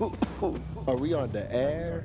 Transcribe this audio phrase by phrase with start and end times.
[0.00, 2.04] Are we on the air?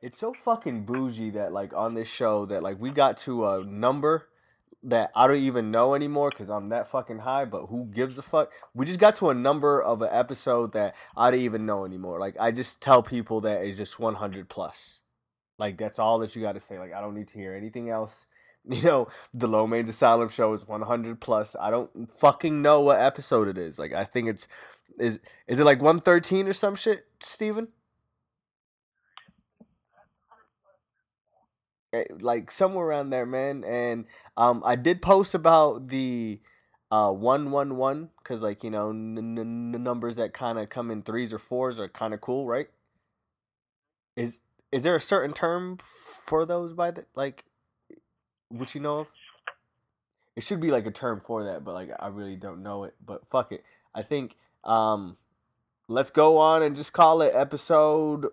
[0.00, 3.64] It's so fucking bougie that like on this show that like we got to a
[3.64, 4.28] number
[4.82, 7.44] that I don't even know anymore because I'm that fucking high.
[7.44, 8.52] But who gives a fuck?
[8.74, 12.18] We just got to a number of an episode that I don't even know anymore.
[12.18, 15.00] Like I just tell people that it's just 100 plus.
[15.58, 16.78] Like that's all that you got to say.
[16.78, 18.26] Like I don't need to hear anything else.
[18.70, 21.56] You know, the Low Mange Asylum show is 100 plus.
[21.58, 23.78] I don't fucking know what episode it is.
[23.78, 24.46] Like I think it's
[25.00, 27.68] is is it like 113 or some shit, Steven?
[31.92, 33.64] Eh, like somewhere around there, man.
[33.64, 34.06] And
[34.36, 36.40] um, I did post about the
[36.90, 40.90] uh one one one because like you know n- n- numbers that kind of come
[40.90, 42.68] in threes or fours are kind of cool, right?
[44.16, 44.38] Is
[44.72, 47.44] is there a certain term for those by the like
[48.50, 49.06] which you know of?
[50.36, 52.94] It should be like a term for that, but like I really don't know it.
[53.04, 53.64] But fuck it.
[53.94, 55.16] I think um
[55.88, 58.26] let's go on and just call it episode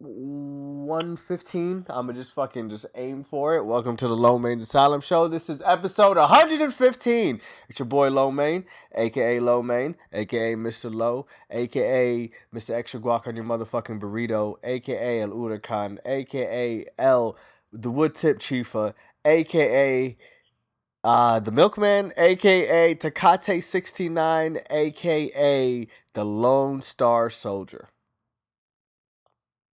[0.00, 1.86] 115.
[1.90, 3.64] I'm gonna just fucking just aim for it.
[3.64, 5.28] Welcome to the Low Main Asylum Show.
[5.28, 7.40] This is episode 115.
[7.68, 10.92] It's your boy Low Main, aka Low Main, aka Mr.
[10.92, 12.70] Low, aka Mr.
[12.70, 17.36] Extra Guac on your motherfucking burrito, aka El Huracan, aka El
[17.70, 20.16] the Wood Tip Chiefa, aka
[21.04, 27.88] uh, the Milkman, aka Takate 69, aka the Lone Star Soldier.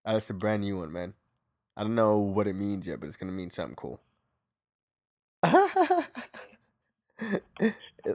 [0.06, 1.14] That's a brand new one, man.
[1.78, 4.00] I don't know what it means yet, but it's gonna mean something cool.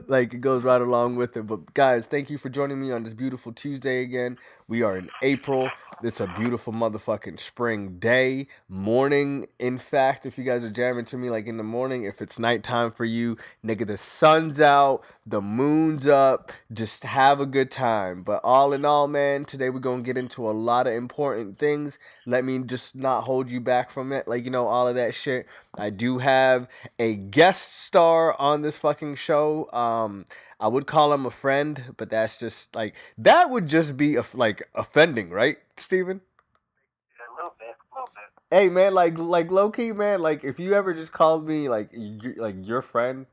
[0.07, 1.47] Like it goes right along with it.
[1.47, 4.37] But guys, thank you for joining me on this beautiful Tuesday again.
[4.67, 5.69] We are in April.
[6.01, 9.47] It's a beautiful motherfucking spring day, morning.
[9.59, 12.39] In fact, if you guys are jamming to me like in the morning, if it's
[12.39, 16.51] nighttime for you, nigga, the sun's out, the moon's up.
[16.71, 18.23] Just have a good time.
[18.23, 21.99] But all in all, man, today we're gonna get into a lot of important things.
[22.25, 24.27] Let me just not hold you back from it.
[24.27, 25.47] Like, you know, all of that shit.
[25.75, 26.67] I do have
[26.97, 29.69] a guest star on this fucking show.
[29.81, 30.25] Um,
[30.59, 34.23] I would call him a friend, but that's just like that would just be a,
[34.33, 36.21] like offending, right, Steven?
[36.21, 38.55] A little bit, a little bit.
[38.55, 41.89] Hey man, like like low key man, like if you ever just called me like
[41.93, 43.25] you, like your friend,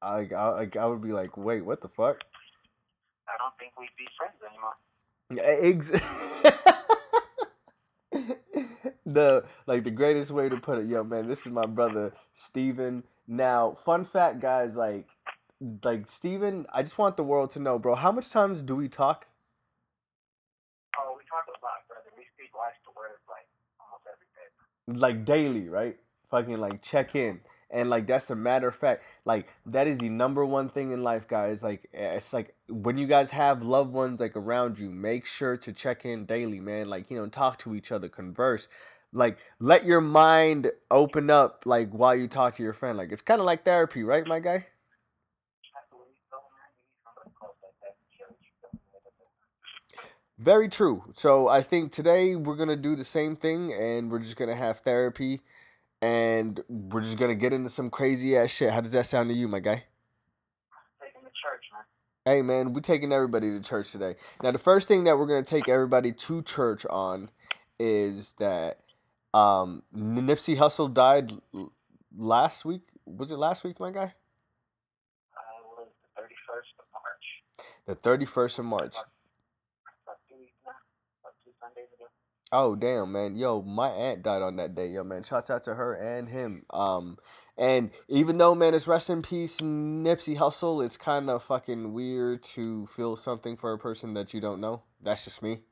[0.00, 2.24] I like I, like I would be like, wait, what the fuck?
[3.28, 4.76] I don't think we'd be friends anymore.
[5.44, 5.90] Ex-
[9.06, 13.04] the like the greatest way to put it, yo man, this is my brother Steven.
[13.26, 15.06] Now, fun fact, guys, like
[15.60, 17.94] like Steven, I just want the world to know, bro.
[17.94, 19.26] How much times do we talk?
[20.98, 22.10] Oh, we talk a lot, brother.
[22.16, 23.46] We speak life to words like
[23.80, 25.00] almost every day.
[25.00, 25.96] Like daily, right?
[26.30, 27.40] Fucking like check in.
[27.70, 31.02] And like that's a matter of fact, like that is the number one thing in
[31.02, 31.62] life, guys.
[31.62, 35.56] Like eh, it's like when you guys have loved ones like around you, make sure
[35.56, 36.88] to check in daily, man.
[36.88, 38.68] Like, you know, talk to each other, converse.
[39.12, 42.96] Like let your mind open up like while you talk to your friend.
[42.98, 44.66] Like it's kind of like therapy, right, my guy?
[45.76, 46.70] I believe so, man.
[46.74, 49.30] You need somebody close like that to show you something like that.
[50.44, 51.04] Very true.
[51.14, 54.80] So I think today we're gonna do the same thing, and we're just gonna have
[54.80, 55.40] therapy,
[56.02, 58.70] and we're just gonna get into some crazy ass shit.
[58.70, 59.84] How does that sound to you, my guy?
[61.02, 61.84] Taking the church, man.
[62.26, 64.16] Hey man, we're taking everybody to church today.
[64.42, 67.30] Now the first thing that we're gonna take everybody to church on
[67.78, 68.80] is that
[69.32, 71.72] um Nipsey Hussle died l-
[72.14, 72.82] last week.
[73.06, 74.00] Was it last week, my guy?
[74.02, 74.06] Uh,
[75.58, 77.26] it was the 31st of March.
[77.86, 78.96] The thirty first of March.
[80.04, 80.72] About two weeks now.
[81.22, 82.06] About two Sundays ago.
[82.56, 83.34] Oh damn, man.
[83.34, 84.86] Yo, my aunt died on that day.
[84.86, 85.24] Yo, man.
[85.24, 86.62] Shouts out to her and him.
[86.70, 87.18] Um,
[87.58, 90.78] and even though, man, it's rest in peace, Nipsey Hussle.
[90.86, 94.84] It's kind of fucking weird to feel something for a person that you don't know.
[95.02, 95.66] That's just me.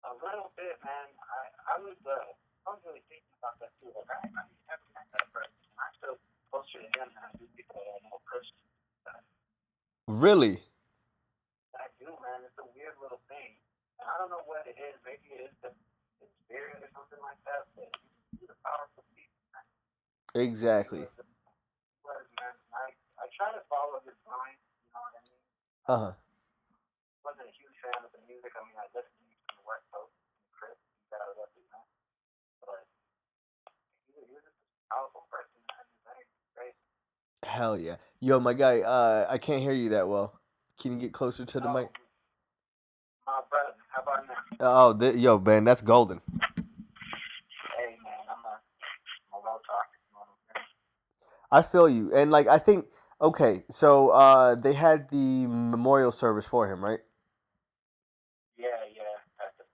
[0.00, 1.12] A little bit, man.
[1.12, 2.24] I, I was, uh,
[2.64, 3.92] I was really thinking about that too.
[3.92, 5.52] Like, I, I never met that person.
[5.76, 6.16] I feel
[6.48, 8.64] closer to him than I do people I know personally.
[10.08, 10.64] Really?
[11.76, 12.48] I do, man.
[12.48, 13.60] It's a weird little thing.
[14.04, 14.92] And I don't know what it is.
[15.08, 15.72] Maybe it is the,
[16.20, 17.64] the spirit or something like that.
[17.72, 17.88] But
[18.36, 19.32] he's a powerful being.
[20.36, 21.08] Exactly.
[21.08, 22.84] I,
[23.16, 24.60] I try to follow his line.
[24.60, 25.40] You know what I mean?
[25.88, 26.12] Uh huh.
[27.24, 28.52] Wasn't a huge fan of the music.
[28.52, 30.12] I mean, I listened to the West Coast.
[30.12, 31.80] and Chris, he's out of West man.
[32.60, 32.84] But
[34.04, 35.56] he, was- he was just a powerful person.
[35.72, 35.80] Man.
[35.80, 36.76] He's very great.
[37.48, 37.96] Hell yeah.
[38.20, 38.84] Yo, my guy.
[38.84, 40.36] Uh, I can't hear you that well.
[40.76, 41.88] Can you get closer to the Oh, mic?
[43.94, 44.34] How about now?
[44.60, 46.20] Oh, th- yo, Ben, that's golden.
[47.78, 48.58] Hey, man, I'm a,
[49.36, 49.58] I'm a
[51.52, 52.86] I feel you, and like I think
[53.20, 57.00] okay, so uh, they had the memorial service for him, right?
[58.58, 59.02] Yeah, yeah,
[59.38, 59.64] that's the.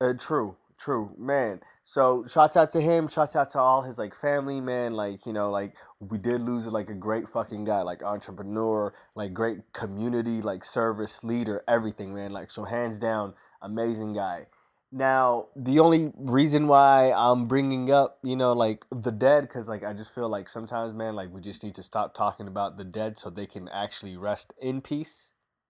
[0.00, 1.60] Uh, true, true, man.
[1.84, 3.08] So shouts out to him.
[3.08, 4.94] Shouts out to all his like family, man.
[4.94, 9.32] Like you know, like we did lose like a great fucking guy, like entrepreneur, like
[9.32, 12.32] great community, like service leader, everything, man.
[12.32, 14.46] Like so, hands down, amazing guy.
[14.90, 19.84] Now, the only reason why I'm bringing up, you know, like the dead, because like
[19.84, 22.84] I just feel like sometimes, man, like we just need to stop talking about the
[22.84, 25.28] dead so they can actually rest in peace.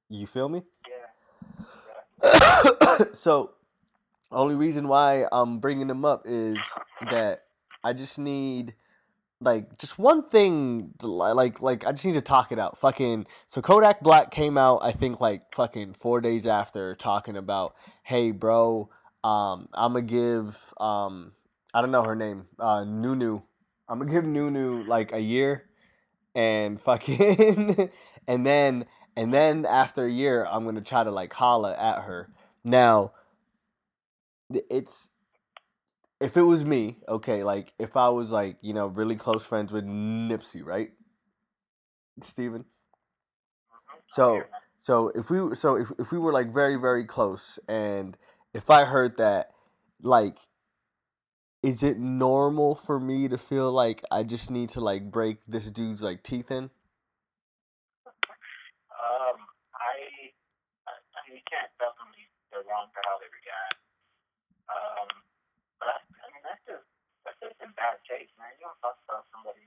[0.09, 0.63] You feel me?
[2.23, 3.05] Yeah.
[3.15, 3.53] so
[4.31, 6.59] only reason why I'm bringing them up is
[7.11, 7.45] that
[7.83, 8.75] I just need
[9.41, 12.77] like just one thing like like I just need to talk it out.
[12.79, 17.75] Fucking so Kodak Black came out I think like fucking 4 days after talking about,
[18.03, 18.91] "Hey bro,
[19.23, 21.33] um I'm gonna give um
[21.73, 23.43] I don't know her name, uh Nunu.
[23.89, 25.65] I'm gonna give Nunu like a year
[26.35, 27.91] and fucking
[28.27, 28.87] and then
[29.17, 32.33] and then after a year I'm gonna try to like holla at her.
[32.65, 33.13] Now
[34.51, 35.13] it's
[36.21, 39.73] if it was me, okay, like if I was like you know really close friends
[39.73, 40.91] with Nipsey, right,
[42.21, 42.65] Steven?
[44.09, 44.43] So
[44.77, 48.17] so if we so if if we were like very very close, and
[48.55, 49.51] if I heard that,
[50.03, 50.39] like,
[51.63, 55.71] is it normal for me to feel like I just need to like break this
[55.71, 56.71] dude's like teeth in?
[58.99, 59.39] Um,
[59.75, 60.33] I,
[60.87, 63.79] I, I mean, you can't definitely go wrong for how react.
[64.69, 65.09] Um,
[65.79, 66.87] but I, I mean, that's just
[67.27, 67.99] that's just in bad
[68.83, 69.27] taste, man.
[69.27, 69.67] You don't talk about somebody,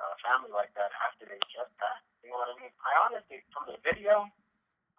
[0.00, 2.06] uh, family like that after they just passed.
[2.22, 2.72] You know what I mean?
[2.82, 4.30] I honestly, from the video,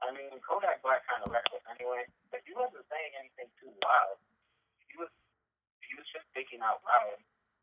[0.03, 4.19] I mean, Kodak Black kind of reckless anyway, but he wasn't saying anything too wild.
[4.91, 5.11] He was
[5.79, 7.19] he was just thinking out loud,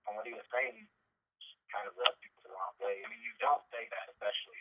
[0.09, 0.89] and what he was saying
[1.69, 3.05] kind of rubbed people the wrong way.
[3.05, 4.61] I mean, you don't say that, especially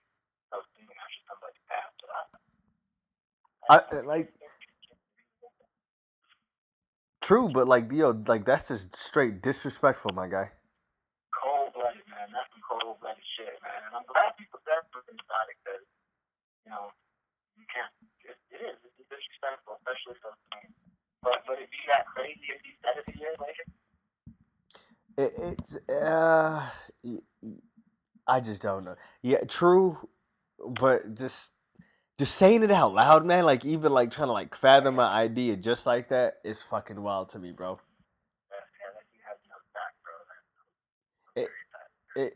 [0.52, 1.98] so soon after somebody passed.
[2.04, 4.36] But I, I uh, like
[7.24, 10.52] true, but like yo, like that's just straight disrespectful, my guy.
[12.30, 12.38] Man.
[12.38, 13.82] That's some cold blooded shit, man.
[13.90, 15.86] And I'm glad people separate about it because,
[16.66, 16.94] you know,
[17.58, 17.90] you can't.
[18.22, 18.78] It, it is.
[18.86, 20.38] It's disrespectful, especially soon.
[21.26, 23.66] But would it be that crazy if you said it a year later?
[25.18, 26.70] It, it's uh,
[28.28, 28.96] I just don't know.
[29.22, 29.98] Yeah, true,
[30.60, 31.52] but just
[32.18, 33.46] just saying it out loud, man.
[33.46, 37.30] Like even like trying to like fathom my idea just like that is fucking wild
[37.30, 37.80] to me, bro.
[38.52, 40.14] Yeah, yeah, that you have no back, bro.
[41.36, 42.36] It, That's it,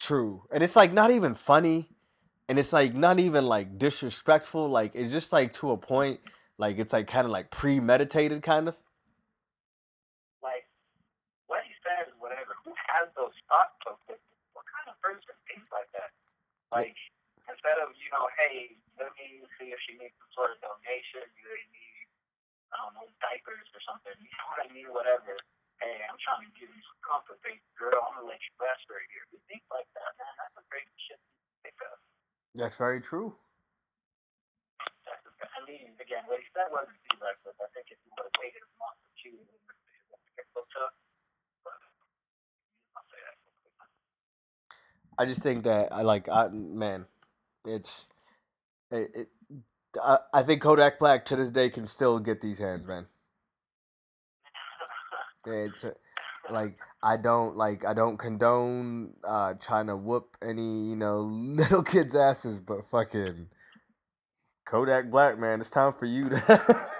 [0.00, 1.90] true, and it's like not even funny,
[2.48, 4.68] and it's like not even like disrespectful.
[4.68, 6.20] Like it's just like to a point.
[6.58, 8.76] Like it's like kind of like premeditated, kind of.
[10.42, 10.66] like
[11.48, 12.56] what he says, whatever.
[12.64, 13.76] Who has those thoughts?
[14.54, 16.12] What kind of person thinks like that?
[16.72, 16.96] Like
[17.50, 21.26] instead of you know, hey, let me see if she needs some sort of donation.
[21.40, 22.06] You need,
[22.72, 24.16] I don't know, diapers or something.
[24.18, 24.88] You know what I mean?
[24.92, 25.34] Whatever.
[25.84, 27.92] Hey, I'm trying to give you some comfort, baby girl.
[28.08, 29.28] I'm gonna let you rest year.
[29.28, 29.36] Who
[29.68, 30.32] like that, man?
[30.40, 31.28] That's crazy shit to
[31.60, 31.76] think.
[32.56, 33.36] That's very true.
[35.04, 35.20] That's
[35.52, 37.52] I mean, again, what he said wasn't too reckless.
[37.60, 39.76] I think if he would have waited a month or two, it would
[40.16, 40.96] have get looked up.
[41.68, 41.76] But
[42.96, 43.36] I'll say that.
[43.44, 43.92] real quick.
[45.20, 47.04] I just think that I like I man,
[47.68, 48.08] it's
[48.88, 49.28] it, it
[50.00, 53.06] I, I think Kodak Black to this day can still get these hands, man.
[55.46, 55.84] It's
[56.50, 61.82] like I don't like I don't condone uh trying to whoop any, you know, little
[61.82, 63.48] kids' asses, but fucking
[64.66, 66.76] Kodak Black, man, it's time for you to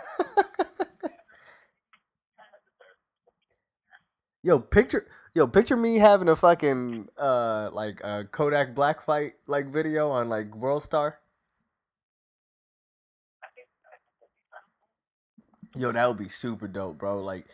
[4.42, 9.66] Yo, picture yo, picture me having a fucking uh like a Kodak Black fight like
[9.72, 11.18] video on like World Star.
[15.76, 17.18] Yo, that would be super dope, bro.
[17.20, 17.46] Like,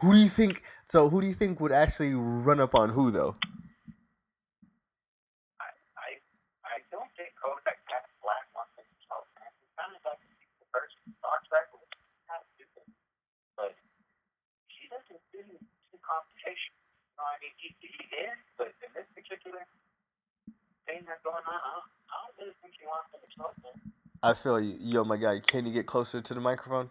[0.00, 0.62] who do you think?
[0.86, 3.36] So, who do you think would actually run up on who though?
[5.60, 6.08] I I
[6.64, 9.26] I don't think Kodak Black Black wants to himself.
[9.58, 10.22] He kind of like
[10.62, 11.86] the person Star Trek was
[12.30, 12.86] kind of stupid,
[13.58, 13.72] but
[14.70, 16.74] he doesn't do do competition.
[17.18, 19.66] You I mean, he he did, but in this particular
[20.86, 23.76] thing that's going on, I don't, I don't really think he wants to himself, man.
[24.22, 25.40] I feel you, yo, my guy.
[25.40, 26.90] Can you get closer to the microphone?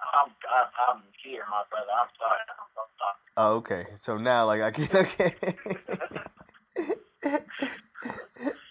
[0.00, 1.92] I'm I'm, I'm here, my brother.
[2.00, 2.40] I'm sorry.
[2.50, 2.56] I'm,
[2.98, 3.16] sorry.
[3.36, 3.84] Oh, okay.
[3.96, 5.32] So now, like, I can okay.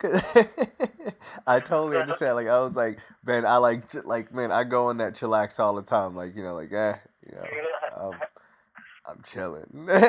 [1.48, 2.36] I totally understand.
[2.36, 5.60] Like, I was like, man, I like, ch- like, man, I go on that chillax
[5.60, 6.16] all the time.
[6.16, 7.46] Like, you know, like, eh, you know,
[7.96, 8.14] um,
[9.08, 9.68] I'm chilling.
[9.90, 10.02] All right,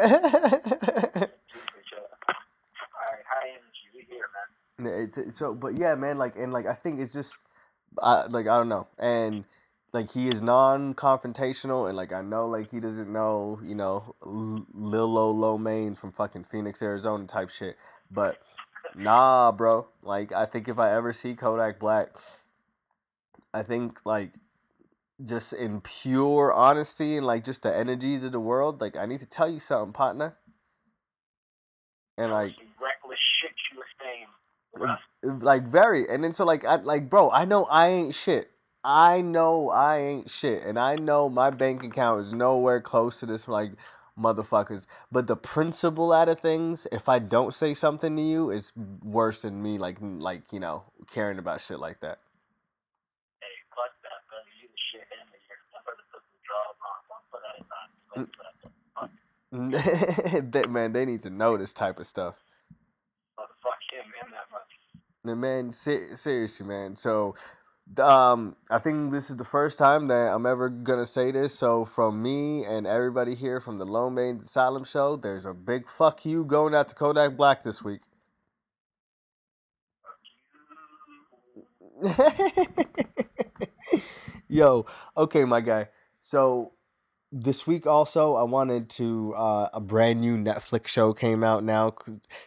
[3.28, 3.88] high energy.
[3.94, 4.26] We here,
[4.78, 4.92] man.
[5.04, 7.36] It's, it's- so, but yeah, man, like, and like, I think it's just,
[8.02, 9.44] I like, I don't know, and
[9.92, 14.66] like he is non-confrontational and like I know like he doesn't know you know L-
[14.74, 17.76] Lil Lo Lo Main from fucking Phoenix Arizona type shit.
[18.10, 18.38] But
[18.94, 19.88] nah bro.
[20.02, 22.10] Like I think if I ever see Kodak Black
[23.54, 24.34] I think like
[25.24, 29.20] just in pure honesty and like just the energies of the world like I need
[29.20, 30.36] to tell you something partner.
[32.18, 35.40] And like reckless shit you were saying.
[35.42, 36.06] like very.
[36.06, 38.50] And then so like I like bro I know I ain't shit
[38.84, 43.26] I know I ain't shit and I know my bank account is nowhere close to
[43.26, 43.72] this like
[44.18, 48.72] motherfuckers but the principle out of things if I don't say something to you is
[49.02, 52.18] worse than me like like you know caring about shit like that
[53.40, 54.50] Hey, fuck that, brother.
[54.60, 55.58] You the shit in the year.
[55.74, 56.04] I'm gonna
[57.32, 58.28] put on.
[58.30, 58.30] Put that
[59.00, 59.10] on.
[59.52, 62.42] Fuck, fuck, that man they need to know this type of stuff
[63.62, 64.70] fuck him in that much.
[65.24, 66.96] Man, ser- seriously, man.
[66.96, 67.34] So,
[67.96, 71.58] um, I think this is the first time that I'm ever gonna say this.
[71.58, 75.88] So, from me and everybody here from the Lone Main Asylum Show, there's a big
[75.88, 78.02] fuck you going out to Kodak Black this week.
[84.48, 85.88] Yo, okay, my guy.
[86.20, 86.72] So,
[87.32, 89.34] this week also, I wanted to.
[89.34, 91.94] Uh, a brand new Netflix show came out now.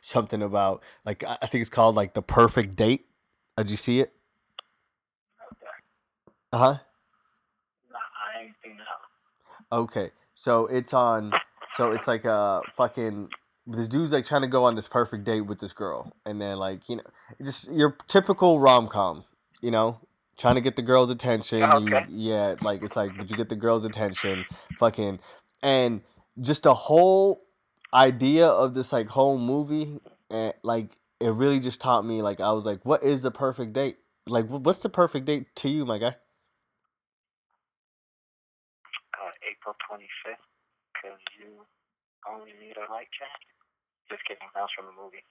[0.02, 3.08] Something about like I I think it's called like the Perfect Date.
[3.58, 4.14] Did you see it?
[6.53, 6.77] Uh huh.
[7.93, 8.77] I ain't seen.
[9.72, 11.31] Okay, so it's on.
[11.75, 13.29] So it's like a fucking.
[13.67, 16.58] This dude's like trying to go on this perfect date with this girl, and then
[16.58, 17.03] like you know,
[17.43, 19.24] just your typical rom com,
[19.62, 20.00] you know,
[20.38, 21.63] trying to get the girl's attention.
[21.63, 22.05] Okay.
[22.10, 24.46] You, yeah, like it's like, but you get the girl's attention,
[24.79, 25.20] fucking,
[25.63, 26.01] and
[26.41, 27.43] just the whole
[27.93, 32.22] idea of this like whole movie, and like it really just taught me.
[32.22, 33.98] Like I was like, what is the perfect date?
[34.27, 36.15] Like, what's the perfect date to you, my guy?
[39.13, 39.31] Uh,
[39.72, 40.44] April 25th,
[40.94, 41.66] because you
[42.30, 43.48] only need a light jacket.
[44.10, 44.48] Just kidding.
[44.54, 45.24] That was from a movie.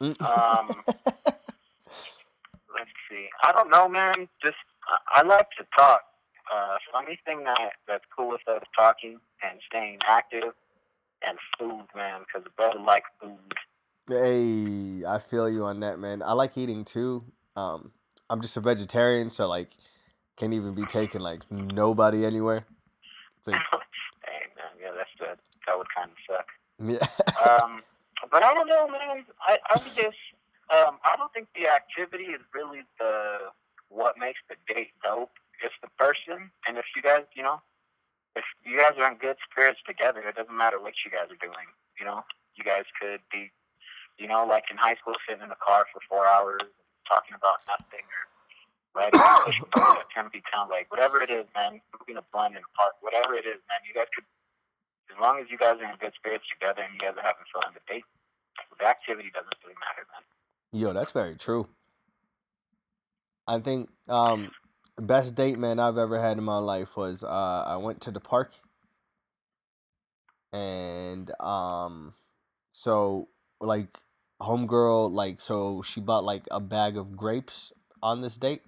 [0.00, 0.14] Mm.
[0.22, 0.82] Um,
[2.76, 3.28] let's see.
[3.42, 4.28] I don't know, man.
[4.42, 4.56] Just
[4.86, 6.02] I, I like to talk.
[6.52, 10.52] Uh, so anything that that's cool with us talking and staying active
[11.26, 13.54] and food, man, because brother like food.
[14.08, 16.22] Hey, I feel you on that, man.
[16.22, 17.24] I like eating too.
[17.56, 17.92] Um,
[18.28, 19.70] I'm just a vegetarian, so like,
[20.36, 22.64] can't even be taking like nobody anywhere.
[23.46, 23.62] Like,
[24.26, 26.46] hey, man, yeah, that's the that would kind of suck.
[26.78, 27.06] yeah,
[27.62, 27.82] Um,
[28.30, 29.24] but I don't know, man.
[29.46, 30.18] I I would just
[30.70, 33.50] um, I don't think the activity is really the
[33.88, 35.30] what makes the date dope.
[35.62, 37.60] It's the person, and if you guys, you know,
[38.36, 41.40] if you guys are in good spirits together, it doesn't matter what you guys are
[41.44, 41.68] doing.
[41.98, 43.50] You know, you guys could be,
[44.16, 46.62] you know, like in high school, sitting in the car for four hours
[47.08, 48.22] talking about nothing, or
[48.96, 51.80] a bike at Tempe Town, like whatever it is, man.
[51.90, 53.80] Smoking a blunt in the park, whatever it is, man.
[53.86, 54.24] You guys could,
[55.14, 57.46] as long as you guys are in good spirits together and you guys are having
[57.54, 58.04] fun, the date,
[58.78, 60.24] the activity doesn't really matter, man.
[60.72, 61.68] yo, that's very true.
[63.46, 64.50] I think um,
[64.98, 68.20] best date man I've ever had in my life was uh, I went to the
[68.20, 68.52] park,
[70.52, 72.14] and um,
[72.72, 73.28] so
[73.60, 73.88] like
[74.40, 78.62] homegirl like so she bought like a bag of grapes on this date.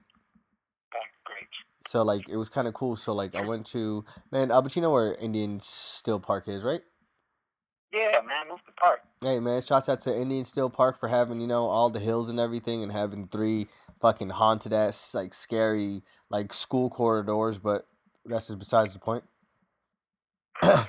[1.88, 2.96] So like it was kind of cool.
[2.96, 6.62] So like I went to man, uh, but you know where Indian Still Park is,
[6.64, 6.82] right?
[7.92, 9.00] Yeah, man, move the park.
[9.20, 12.28] Hey man, shouts out to Indian Still Park for having you know all the hills
[12.28, 13.68] and everything, and having three
[14.00, 17.58] fucking haunted ass like scary like school corridors.
[17.58, 17.86] But
[18.24, 19.24] that's just besides the point.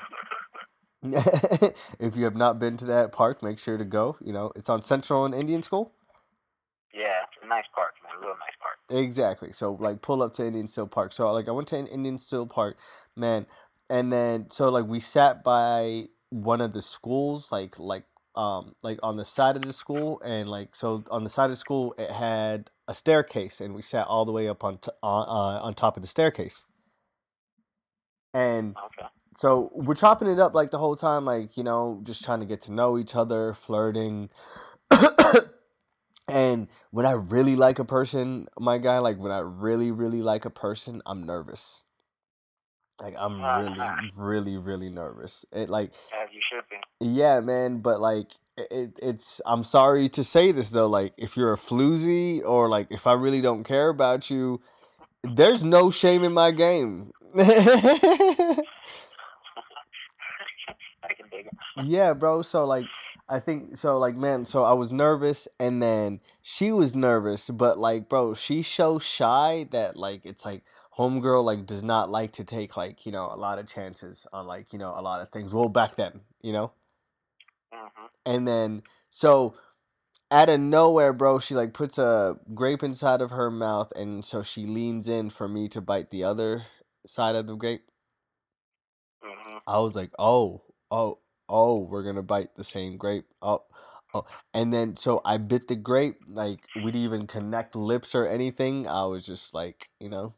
[2.00, 4.16] if you have not been to that park, make sure to go.
[4.22, 5.92] You know it's on Central and Indian School.
[6.94, 8.14] yeah, it's a nice park, man.
[8.18, 8.63] A Real nice park.
[8.90, 9.54] Exactly.
[9.54, 11.14] So like pull up to Indian Still Park.
[11.14, 12.78] So like I went to Indian Still Park,
[13.18, 13.48] man,
[13.92, 18.06] and then so like we sat by one of the schools, like like
[18.38, 21.52] um like on the side of the school, and like so on the side of
[21.52, 24.92] the school it had a staircase, and we sat all the way up on t-
[25.04, 26.66] on uh, on top of the staircase.
[28.34, 29.08] And Okay.
[29.38, 32.48] so we're chopping it up like the whole time, like you know, just trying to
[32.48, 34.30] get to know each other, flirting.
[36.28, 40.46] And when I really like a person, my guy, like when I really, really like
[40.46, 41.82] a person, I'm nervous.
[43.02, 45.46] Like I'm uh, really, uh, really, really nervous.
[45.52, 46.78] It like, As you should be.
[47.06, 47.80] yeah, man.
[47.80, 49.42] But like, it, it, it's.
[49.46, 50.88] I'm sorry to say this though.
[50.88, 54.62] Like, if you're a floozy or like if I really don't care about you,
[55.24, 57.12] there's no shame in my game.
[57.38, 58.64] I
[61.16, 61.54] can dig it.
[61.84, 62.44] Yeah, bro.
[62.44, 62.86] So like
[63.30, 67.78] I think so like man, so I was nervous and then she was nervous, but
[67.78, 70.64] like bro, she's so shy that like it's like
[70.98, 74.46] homegirl like does not like to take like you know a lot of chances on
[74.46, 75.54] like you know a lot of things.
[75.54, 76.72] Well, back then, you know.
[77.74, 78.10] Mhm.
[78.26, 79.56] And then so
[80.32, 84.44] out of nowhere, bro, she like puts a grape inside of her mouth, and so
[84.44, 86.66] she leans in for me to bite the other
[87.08, 87.90] side of the grape.
[89.24, 89.62] Mhm.
[89.68, 90.62] I was like, oh,
[90.92, 91.20] oh,
[91.50, 93.26] oh, we're gonna bite the same grape.
[93.42, 93.64] Oh,
[94.14, 96.20] oh, and then so I bit the grape.
[96.28, 98.88] Like we didn't even connect lips or anything.
[98.88, 100.34] I was just like, you know,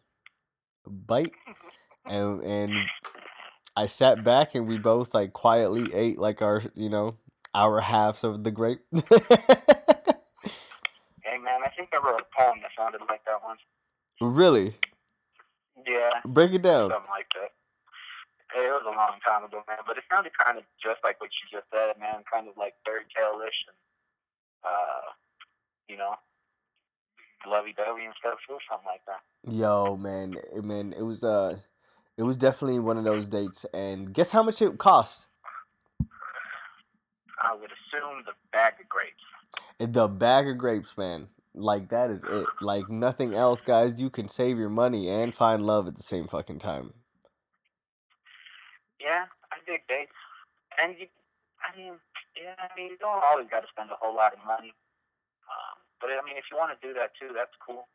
[0.88, 1.34] bite,
[2.06, 2.74] and and
[3.76, 7.18] I sat back and we both like quietly ate like our, you know,
[7.54, 8.82] our halves of the grape.
[11.24, 13.60] Hey man, I think I wrote a poem that sounded like that once.
[14.22, 14.76] really,
[15.86, 16.92] Yeah, break it down.
[16.92, 17.52] something like that.
[18.56, 21.30] It was a long time ago, man, but it sounded kind of just like what
[21.44, 22.24] you just said, man.
[22.32, 23.76] Kind of like fairy tale-ish and,
[24.64, 25.12] uh,
[25.90, 26.16] you know,
[27.46, 28.40] lovey-dovey and stuff.
[28.50, 29.22] Was something like that.
[29.52, 31.58] Yo, man, it- man, it was uh,
[32.18, 33.66] it was definitely one of those dates.
[33.74, 35.28] And guess how much it cost?
[37.44, 39.92] I would assume the bag of grapes.
[39.94, 41.28] The bag of grapes, man.
[41.54, 42.48] Like that is it.
[42.62, 44.00] Like nothing else, guys.
[44.00, 46.94] You can save your money and find love at the same fucking time.
[49.06, 50.18] Yeah, I dig dates.
[50.82, 51.06] And you,
[51.62, 52.02] I mean,
[52.34, 54.74] yeah, I mean, you don't always got to spend a whole lot of money.
[55.46, 57.86] Um, but I mean, if you want to do that too, that's cool.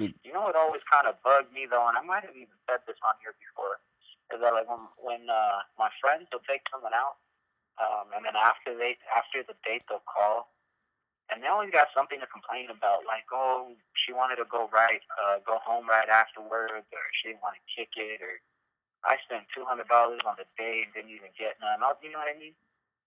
[0.00, 0.16] Mm.
[0.24, 2.82] You know what always kind of bugged me though, and I might have even said
[2.88, 3.78] this on here before,
[4.34, 7.22] is that like when when uh, my friends will take someone out,
[7.78, 10.50] um, and then after they after the date they'll call,
[11.30, 15.04] and they always got something to complain about, like oh she wanted to go right,
[15.22, 18.42] uh, go home right afterwards, or she didn't want to kick it, or
[19.06, 21.82] I spent two hundred dollars on the date and didn't even get none.
[21.82, 22.54] I'll- You know what I mean?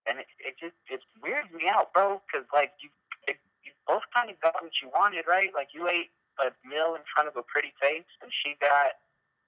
[0.06, 2.89] And it, it just it weirds me out, bro, because like you
[3.27, 5.51] it, you both kind of got what you wanted, right?
[5.54, 8.94] Like you ate a meal in front of a pretty face, and she got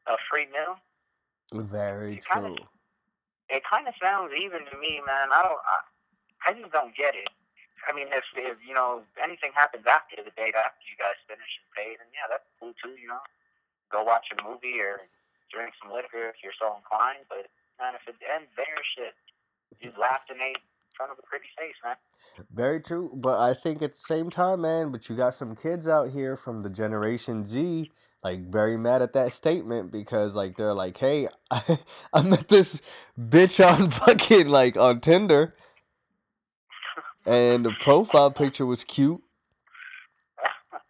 [0.07, 0.75] a free meal.
[1.53, 2.49] Very You kinda-
[3.49, 5.29] It kind of sounds even to me, man.
[5.31, 5.57] I don't.
[5.65, 5.77] I,
[6.49, 7.29] I just don't get it.
[7.87, 11.57] I mean, if, if you know anything happens after the date, after you guys finish
[11.63, 12.93] and pay, then yeah, that's cool too.
[12.99, 13.21] You know,
[13.91, 14.99] go watch a movie or
[15.51, 17.25] drink some liquor if you're so inclined.
[17.29, 19.13] But man, if it ends there, shit,
[19.81, 20.55] you laughed and in
[20.95, 21.95] front of a pretty face, man.
[22.53, 23.11] Very true.
[23.13, 26.35] But I think at the same time, man, but you got some kids out here
[26.35, 27.91] from the Generation Z,
[28.23, 31.79] like very mad at that statement because like they're like, hey, I,
[32.13, 32.81] I met this
[33.19, 35.55] bitch on fucking like on Tinder,
[37.25, 39.21] and the profile picture was cute.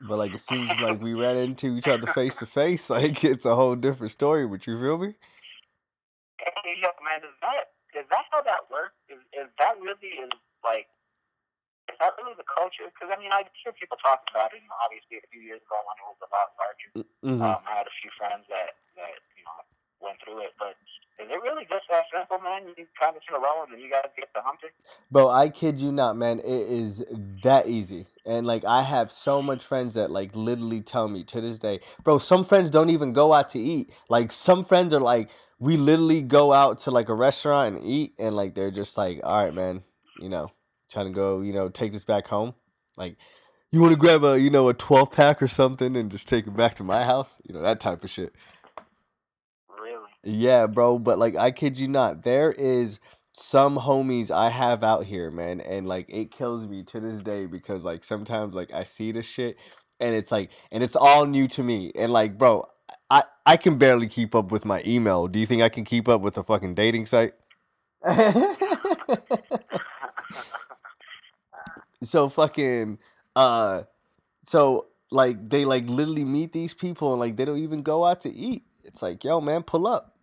[0.02, 3.24] But like as soon as like we ran into each other face to face, like
[3.24, 4.48] it's a whole different story.
[4.48, 5.16] But you feel me?
[6.40, 8.96] Hey, yo, man, is that is that how that works?
[9.12, 10.32] Is is that really is
[10.64, 10.88] like?
[11.92, 12.88] Is that really the culture?
[12.88, 14.64] Because I mean, I hear people talk about it.
[14.64, 16.90] And obviously, a few years ago when it was a lot larger,
[17.26, 19.60] hmm um, I had a few friends that that you know
[20.00, 20.56] went through it.
[20.56, 20.80] But
[21.20, 22.64] is it really just that simple, man?
[22.78, 24.70] You kind of feel alone, and you guys get the humping.
[25.12, 26.40] Bro, I kid you not, man.
[26.40, 27.04] It is
[27.44, 28.06] that easy.
[28.26, 31.82] And like I have so much friends that like literally tell me to this day,
[32.04, 33.92] bro, some friends don't even go out to eat.
[34.08, 35.30] Like some friends are like
[35.60, 39.20] we literally go out to like a restaurant and eat and like they're just like,
[39.24, 39.84] "All right, man,
[40.20, 40.52] you know,
[40.90, 42.54] trying to go, you know, take this back home."
[42.98, 43.18] Like
[43.72, 46.48] you want to grab a, you know, a 12 pack or something and just take
[46.48, 47.40] it back to my house?
[47.48, 48.34] You know, that type of shit.
[50.24, 53.00] Yeah, bro, but like I kid you not, there is
[53.34, 57.46] some homies I have out here, man, and like it kills me to this day
[57.46, 59.58] because like sometimes like I see this shit
[60.00, 61.92] and it's like and it's all new to me.
[61.96, 62.66] And like, bro,
[63.10, 65.28] I I can barely keep up with my email.
[65.28, 67.34] Do you think I can keep up with a fucking dating site?
[72.04, 72.98] so fucking
[73.36, 73.84] uh
[74.46, 78.22] so like they like literally meet these people and like they don't even go out
[78.22, 78.64] to eat.
[78.90, 80.16] It's like, yo, man, pull up.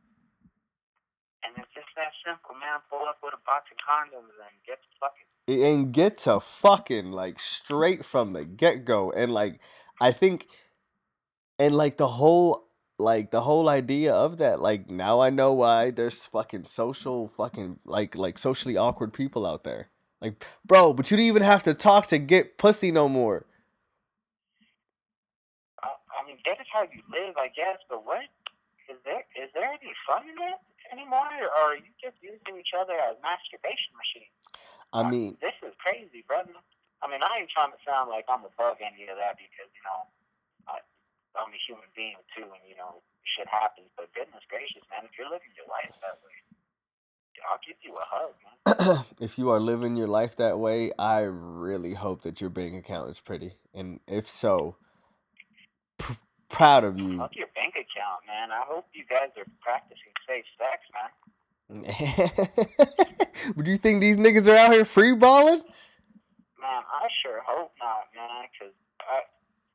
[1.44, 2.81] and it's just that simple, man.
[2.90, 5.64] Pull up with a box of condoms and get the fucking.
[5.76, 9.12] and get to fucking like straight from the get go.
[9.12, 9.61] And like
[10.00, 10.48] I think
[11.59, 15.90] and like the whole like the whole idea of that, like now I know why
[15.92, 19.90] there's fucking social fucking like like socially awkward people out there.
[20.20, 23.46] Like, bro, but you don't even have to talk to get pussy no more.
[25.83, 25.88] I,
[26.22, 27.79] I mean, that is how you live, I guess.
[27.90, 28.22] But what
[28.88, 29.25] is there?
[29.35, 33.18] Is there any fun in that anymore, or are you just using each other as
[33.22, 34.35] masturbation machines?
[34.92, 36.55] I mean, this is crazy, brother.
[37.03, 39.85] I mean, I ain't trying to sound like I'm above any of that because you
[39.85, 40.01] know,
[40.70, 40.81] I,
[41.37, 43.90] I'm a human being too, and you know, shit happens.
[43.99, 46.37] But goodness gracious, man, if you're living your life that way,
[47.44, 49.05] I'll give you a hug, man.
[49.20, 53.11] if you are living your life that way, I really hope that your bank account
[53.11, 53.59] is pretty.
[53.75, 54.77] And if so,
[56.48, 57.18] proud of you.
[57.18, 58.22] Fuck your bank account.
[58.26, 58.50] man.
[58.50, 61.11] I hope you guys are practicing safe sex, man.
[63.56, 65.62] Would you think these niggas are out here free balling?
[66.62, 68.46] Man, I sure hope not, man.
[68.59, 69.22] Cause I,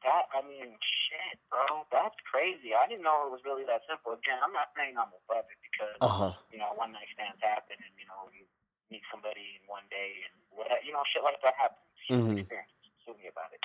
[0.07, 2.73] that, I mean, shit, bro, that's crazy.
[2.73, 4.15] I didn't know it was really that simple.
[4.17, 6.33] Again, I'm not saying I'm above it because Uh huh.
[6.51, 8.43] you know one night stands happen, and you know you
[8.89, 11.85] meet somebody in one day, and whatever, you know, shit like that happens.
[12.09, 12.39] Human Mhm.
[12.43, 12.75] experiences.
[13.05, 13.61] Sue me about it.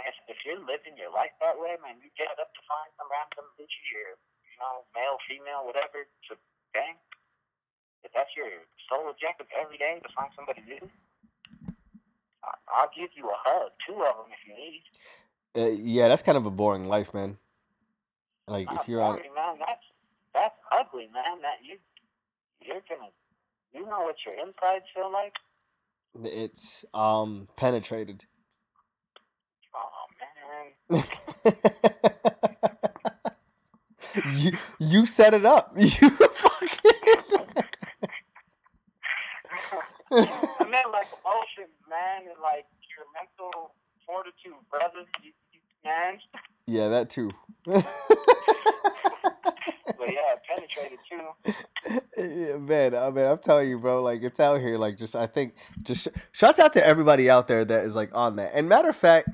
[0.00, 3.08] If, if you're living your life that way, man, you get up to find some
[3.12, 6.32] random bitch or you know, male, female, whatever, to
[6.74, 6.96] bang.
[8.04, 8.48] If that's your
[8.88, 10.90] sole objective every day to find somebody new,
[12.44, 14.82] I- I'll give you a hug, two of them if you need.
[15.56, 17.38] Uh, yeah, that's kind of a boring life, man.
[18.48, 19.56] Like Not if you're on, boring, man.
[19.60, 19.84] That's
[20.34, 21.40] that's ugly, man.
[21.42, 21.78] That you
[22.60, 23.10] you're gonna
[23.74, 25.36] you know what your insides feel like.
[26.24, 28.26] it's um penetrated.
[34.34, 35.72] You you set it up.
[35.78, 36.90] You fucking.
[40.14, 43.72] I meant like emotions, man, and like your mental
[44.06, 45.06] fortitude, brother.
[45.22, 46.18] You, you, man,
[46.66, 47.30] yeah, that too.
[47.64, 47.84] but
[50.00, 51.22] yeah, penetrated too.
[52.18, 54.02] yeah, man, I mean, I'm telling you, bro.
[54.02, 54.76] Like it's out here.
[54.76, 58.36] Like just, I think, just shouts out to everybody out there that is like on
[58.36, 58.50] that.
[58.54, 59.30] And matter of fact,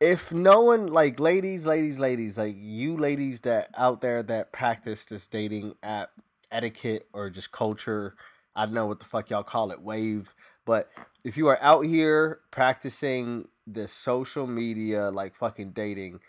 [0.00, 5.04] if no one like ladies, ladies, ladies, like you ladies that out there that practice
[5.04, 6.10] this dating app
[6.50, 8.14] etiquette or just culture,
[8.54, 10.34] I don't know what the fuck y'all call it, wave.
[10.64, 10.90] But
[11.24, 16.20] if you are out here practicing the social media like fucking dating,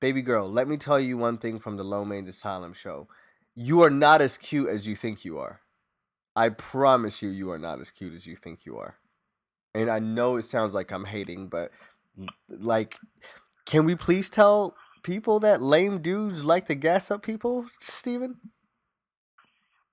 [0.00, 3.06] baby girl, let me tell you one thing from the Low Main Asylum show.
[3.54, 5.60] You are not as cute as you think you are.
[6.34, 8.96] I promise you, you are not as cute as you think you are.
[9.74, 11.70] And I know it sounds like I'm hating, but
[12.48, 12.98] like,
[13.66, 18.36] can we please tell people that lame dudes like to gas up people, Steven?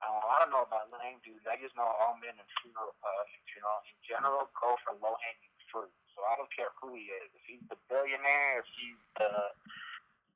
[0.01, 1.43] Uh, I don't know about lame dudes.
[1.49, 3.23] I just know all men in general, uh,
[3.55, 5.91] you know, in general, go for low hanging fruit.
[6.15, 7.27] So I don't care who he is.
[7.36, 9.32] If he's the billionaire, if he's the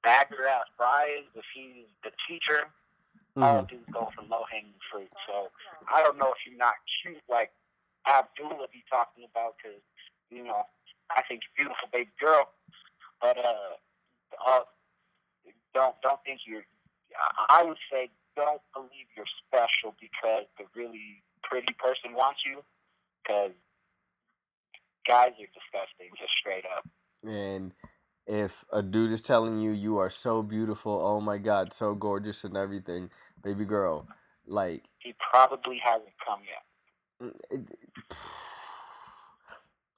[0.04, 2.68] bagger at fries, if he's the teacher,
[3.38, 3.70] all Mhm.
[3.70, 5.12] dudes go for low hanging fruit.
[5.28, 5.52] So
[5.88, 7.52] I don't know if you're not cute like
[8.06, 9.82] Abdullah be talking about because
[10.30, 10.68] you know
[11.16, 12.50] I think you're beautiful baby girl,
[13.22, 13.76] but uh,
[14.48, 14.60] uh
[15.74, 16.64] don't don't think you're.
[17.50, 22.64] I would say don't believe you're special because the really pretty person wants you
[23.24, 23.52] because
[25.08, 26.88] guys are disgusting, just straight up.
[27.24, 27.74] And
[28.26, 32.44] if a dude is telling you you are so beautiful, oh my god, so gorgeous
[32.44, 33.10] and everything,
[33.44, 34.08] baby girl,
[34.48, 37.34] like He probably hasn't come yet.
[37.52, 37.78] it-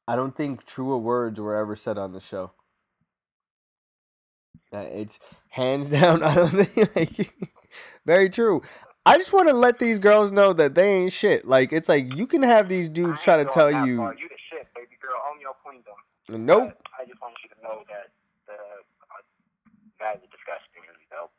[0.08, 2.52] I don't think truer words were ever said on the show.
[4.74, 6.24] Uh, It's hands down.
[6.24, 7.34] I don't think like
[8.06, 8.62] very true.
[9.08, 11.46] I just want to let these girls know that they ain't shit.
[11.48, 14.13] Like it's like you can have these dudes try to tell you, far.
[14.15, 15.15] You the shit, baby girl.
[15.32, 16.46] Own your queendom.
[16.46, 16.74] nope.
[16.84, 18.10] But I just want you to know that
[18.48, 19.22] the uh,
[20.00, 21.30] guys are disgusting and they'll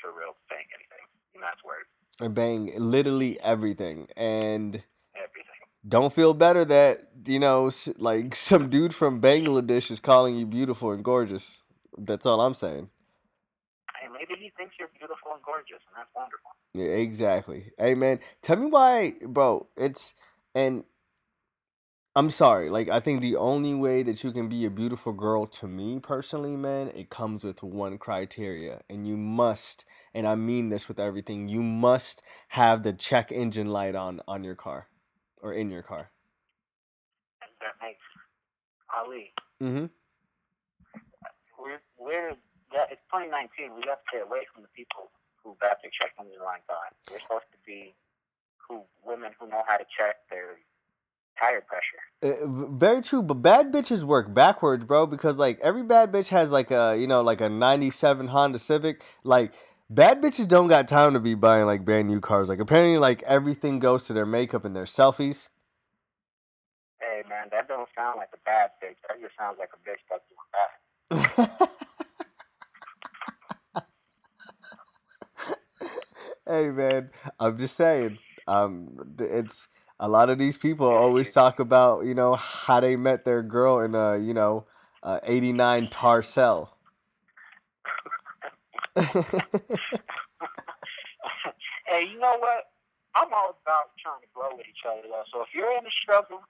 [0.00, 1.06] for real saying anything.
[1.34, 1.78] And that's where
[2.20, 4.82] And bang literally everything and
[5.14, 5.60] everything.
[5.88, 10.92] don't feel better that you know like some dude from Bangladesh is calling you beautiful
[10.92, 11.62] and gorgeous.
[11.96, 12.90] That's all I'm saying.
[14.00, 16.50] Hey, maybe he thinks you're beautiful and gorgeous, and that's wonderful.
[16.72, 17.72] Yeah, exactly.
[17.78, 19.68] Hey man, tell me why, bro.
[19.76, 20.14] It's
[20.54, 20.84] and
[22.16, 22.70] I'm sorry.
[22.70, 25.98] Like I think the only way that you can be a beautiful girl to me
[26.00, 29.84] personally, man, it comes with one criteria, and you must,
[30.14, 34.44] and I mean this with everything, you must have the check engine light on on
[34.44, 34.88] your car,
[35.42, 36.10] or in your car.
[38.98, 39.32] And that makes Ali.
[39.62, 39.86] Mm-hmm.
[41.58, 42.36] We're we're
[42.72, 43.74] that it's 2019.
[43.76, 45.10] We have to stay away from the people
[45.42, 46.92] who got their check engine lights on.
[47.10, 47.94] We're supposed to be
[48.68, 50.58] who women who know how to check their
[51.40, 52.00] tire pressure.
[52.22, 55.06] Uh, very true, but bad bitches work backwards, bro.
[55.06, 59.02] Because like every bad bitch has like a you know like a '97 Honda Civic.
[59.22, 59.52] Like
[59.90, 62.48] bad bitches don't got time to be buying like brand new cars.
[62.48, 65.48] Like apparently like everything goes to their makeup and their selfies.
[67.14, 68.96] Hey man, that don't sound like a bad bitch.
[69.06, 71.68] That just sounds like a bitch that's doing bad.
[76.48, 78.18] hey man, I'm just saying.
[78.48, 79.68] Um, it's
[80.00, 83.78] a lot of these people always talk about you know how they met their girl
[83.78, 84.66] in a you know
[85.04, 86.70] uh, '89 Tercel.
[88.96, 89.12] hey,
[92.10, 92.64] you know what?
[93.14, 95.22] I'm all about trying to grow with each other though.
[95.32, 96.40] So if you're in a struggle,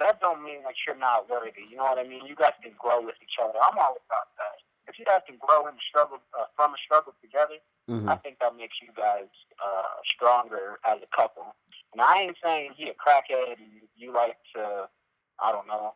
[0.00, 1.68] that don't mean that you're not worthy.
[1.68, 2.24] You know what I mean?
[2.26, 3.60] You guys can grow with each other.
[3.60, 4.56] I'm all about that.
[4.88, 8.16] If you guys can grow in the struggle uh, from a struggle together, hmm I
[8.16, 9.28] think that makes you guys
[9.60, 11.54] uh, stronger as a couple.
[11.92, 14.88] And I ain't saying he a crackhead and you like to,
[15.38, 15.94] I don't know,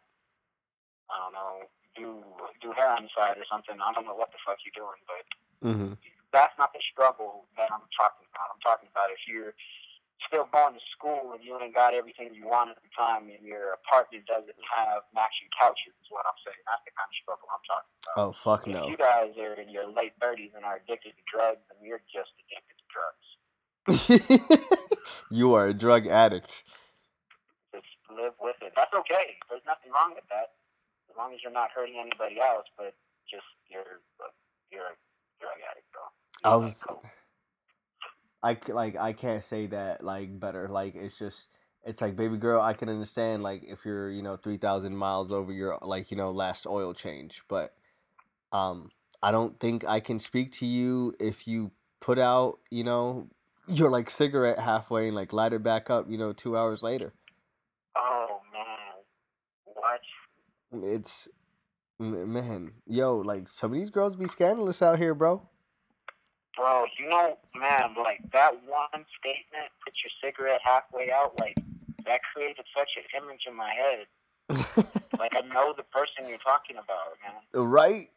[1.10, 1.54] I don't know,
[1.96, 2.22] do
[2.60, 3.78] do hair on the side or something.
[3.80, 5.24] I don't know what the fuck you're doing, but
[5.64, 5.92] hmm
[6.34, 8.50] that's not the struggle that I'm talking about.
[8.50, 9.54] I'm talking about if you're
[10.22, 13.42] still going to school and you ain't got everything you want at the time and
[13.44, 16.62] your apartment doesn't have matching couches is what I'm saying.
[16.66, 18.16] That's the kind of struggle I'm talking about.
[18.16, 18.88] Oh fuck If no.
[18.88, 22.30] you guys are in your late 30s and are addicted to drugs, then you're just
[22.46, 23.26] addicted to drugs.
[25.30, 26.64] you are a drug addict.
[27.74, 28.72] Just live with it.
[28.76, 29.36] That's okay.
[29.50, 30.54] There's nothing wrong with that,
[31.10, 32.66] as long as you're not hurting anybody else.
[32.78, 32.94] But
[33.28, 34.00] just you're
[34.72, 34.96] you're a
[35.40, 36.02] drug addict, bro.
[36.44, 37.04] You I was, coke.
[38.44, 40.68] I like I can't say that like better.
[40.68, 41.48] Like it's just
[41.82, 42.60] it's like baby girl.
[42.60, 46.18] I can understand like if you're you know three thousand miles over your like you
[46.18, 47.74] know last oil change, but
[48.52, 48.90] um
[49.22, 53.28] I don't think I can speak to you if you put out you know
[53.66, 57.14] your like cigarette halfway and like light it back up you know two hours later.
[57.96, 60.00] Oh man, what?
[60.84, 61.30] It's
[61.98, 65.48] man, yo, like some of these girls be scandalous out here, bro.
[66.56, 71.56] Bro, you know, man, like that one statement, put your cigarette halfway out, like
[72.06, 74.06] that created such an image in my head.
[75.18, 77.70] Like I know the person you're talking about, man.
[77.70, 78.10] right?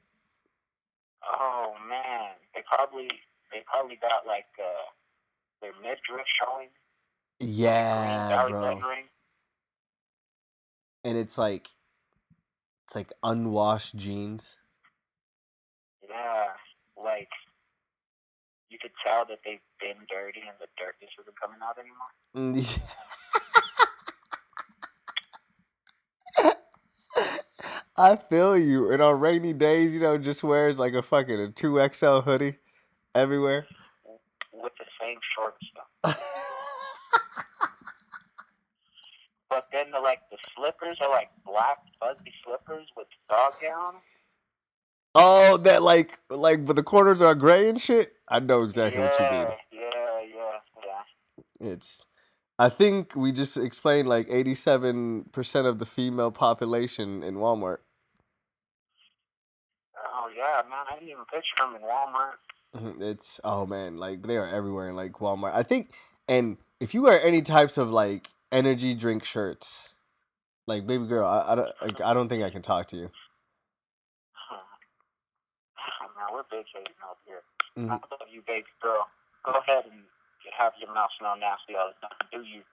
[1.23, 3.07] Oh man, they probably
[3.51, 4.89] they probably got like uh
[5.61, 6.69] their midriff showing,
[7.39, 8.81] Yeah, bro.
[11.03, 11.69] And it's like
[12.85, 14.57] it's like unwashed jeans.
[16.09, 16.47] Yeah,
[17.01, 17.29] like
[18.69, 22.11] you could tell that they've been dirty and the dirt just isn't coming out anymore.
[22.35, 22.79] Mm,
[27.97, 28.91] I feel you.
[28.91, 32.57] And on rainy days, you know, just wears like a fucking a two XL hoodie
[33.15, 33.65] everywhere.
[34.53, 35.65] With the same shorts
[36.03, 36.13] though.
[39.49, 43.95] But then the like the slippers are like black fuzzy slippers with dog down.
[45.17, 48.13] Oh, that like like but the corners are gray and shit.
[48.29, 49.47] I know exactly what you mean.
[49.73, 51.71] Yeah, yeah, yeah.
[51.73, 52.07] It's
[52.59, 57.79] I think we just explained like eighty seven percent of the female population in Walmart.
[60.13, 62.37] Oh yeah, man, I didn't even picture them in Walmart.
[62.75, 65.53] Mhm, It's oh man, like they are everywhere in like Walmart.
[65.55, 65.91] I think,
[66.27, 69.95] and if you wear any types of like energy drink shirts,
[70.67, 73.11] like baby girl, I, I don't like I don't think I can talk to you.
[76.27, 77.41] Man, we're big hating out here.
[77.77, 77.89] Mhm.
[77.89, 79.07] I love you, baby girl.
[79.43, 80.03] Go ahead and
[80.57, 82.17] have your mouth smell nasty all the time.
[82.31, 82.63] Do you?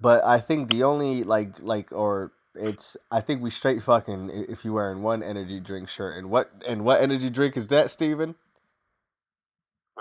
[0.00, 4.64] But I think the only like like or it's I think we straight fucking if
[4.64, 8.34] you wearing one energy drink shirt and what and what energy drink is that, Steven?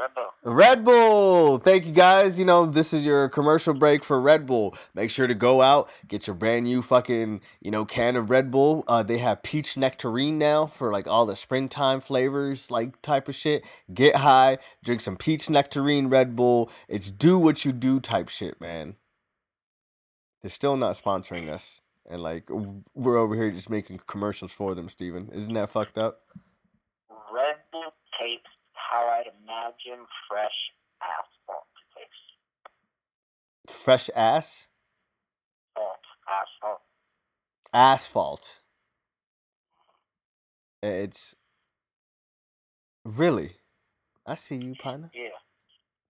[0.02, 0.54] Red Bull.
[0.54, 1.58] Red Bull.
[1.60, 2.40] Thank you guys.
[2.40, 4.76] You know, this is your commercial break for Red Bull.
[4.96, 8.50] Make sure to go out, get your brand new fucking, you know, can of Red
[8.50, 8.84] Bull.
[8.88, 13.36] Uh, they have peach nectarine now for like all the springtime flavors, like type of
[13.36, 13.64] shit.
[13.94, 16.72] Get high, drink some peach nectarine Red Bull.
[16.88, 18.96] It's do what you do type shit, man.
[20.42, 21.82] They're still not sponsoring us.
[22.10, 22.50] And like
[22.96, 25.30] we're over here just making commercials for them, Steven.
[25.32, 26.22] Isn't that fucked up?
[27.32, 28.48] Red Bull tastes
[28.92, 33.80] how I'd imagine fresh asphalt to taste.
[33.84, 34.68] Fresh ass?
[35.78, 36.00] Salt,
[36.30, 36.82] asphalt.
[37.74, 38.60] Asphalt.
[40.84, 41.36] It's
[43.06, 43.56] really.
[44.26, 45.10] I see you, partner.
[45.14, 45.30] Yeah.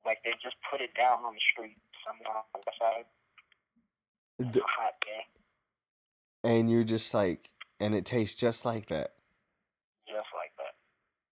[0.04, 3.06] Like they just put it down on the street somewhere on the west side.
[4.40, 5.26] A hot day.
[6.44, 9.14] And you're just like, and it tastes just like that.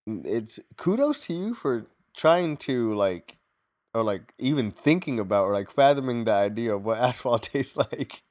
[0.10, 0.38] Just like that.
[0.38, 3.38] It's kudos to you for trying to like,
[3.94, 8.24] or like even thinking about or like fathoming the idea of what asphalt tastes like.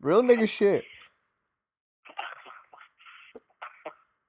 [0.00, 0.84] Real nigga shit.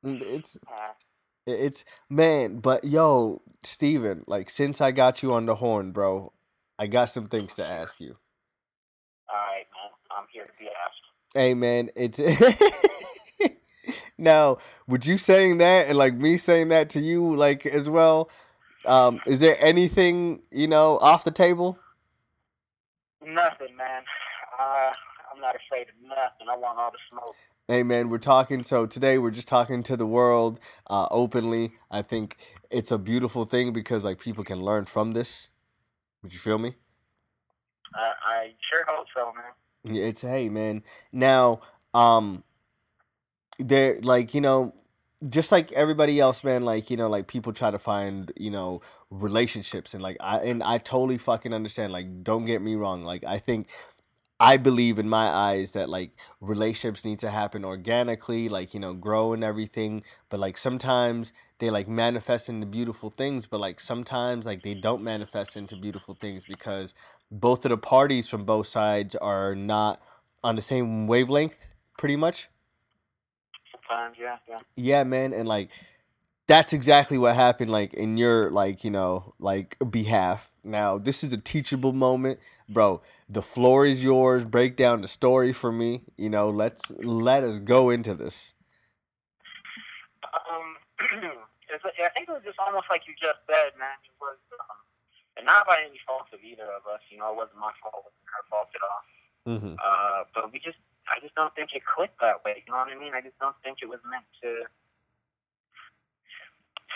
[0.03, 0.93] It's Uh,
[1.45, 6.33] it's man, but yo, Steven, like since I got you on the horn, bro,
[6.79, 8.17] I got some things to ask you.
[9.29, 9.91] Alright, man.
[10.17, 11.01] I'm here to be asked.
[11.33, 12.19] Hey man, it's
[14.17, 14.57] now.
[14.87, 18.29] Would you saying that and like me saying that to you like as well?
[18.85, 21.77] Um, is there anything you know off the table?
[23.21, 24.03] Nothing, man.
[24.59, 24.91] Uh,
[25.33, 26.47] I'm not afraid of nothing.
[26.49, 27.35] I want all the smoke.
[27.67, 28.63] Hey man, we're talking.
[28.63, 31.73] So today we're just talking to the world uh, openly.
[31.91, 32.37] I think
[32.71, 35.49] it's a beautiful thing because like people can learn from this.
[36.23, 36.75] Would you feel me?
[37.93, 39.95] I, I sure hope so, man.
[39.95, 40.83] Yeah, It's hey man.
[41.11, 41.59] Now,
[41.93, 42.43] um,
[43.59, 44.73] there like you know,
[45.29, 48.81] just like everybody else, man, like, you know, like people try to find, you know,
[49.09, 51.91] relationships and like I and I totally fucking understand.
[51.93, 53.03] Like, don't get me wrong.
[53.03, 53.69] Like I think
[54.39, 58.93] I believe in my eyes that like relationships need to happen organically, like, you know,
[58.93, 60.03] grow and everything.
[60.29, 65.01] But like sometimes they like manifest into beautiful things, but like sometimes like they don't
[65.03, 66.93] manifest into beautiful things because
[67.31, 69.99] both of the parties from both sides are not
[70.43, 72.49] on the same wavelength, pretty much.
[73.87, 74.57] Sometimes, yeah, yeah.
[74.75, 75.69] Yeah, man, and like
[76.47, 81.33] that's exactly what happened like in your like you know like behalf now this is
[81.33, 86.29] a teachable moment bro the floor is yours break down the story for me you
[86.29, 88.53] know let's let us go into this
[90.33, 90.77] Um,
[91.99, 93.97] I think it was just almost like you just said, man.
[94.05, 94.77] It was, um,
[95.37, 97.01] and not by any fault of either of us.
[97.11, 98.01] You know, it wasn't my fault.
[98.01, 99.03] It wasn't her fault at all.
[99.47, 99.75] mm-hmm.
[99.77, 100.79] Uh, but we just
[101.37, 102.65] don't think it clicked that way.
[102.65, 103.13] You know what I mean?
[103.13, 104.65] I just don't think it was meant to.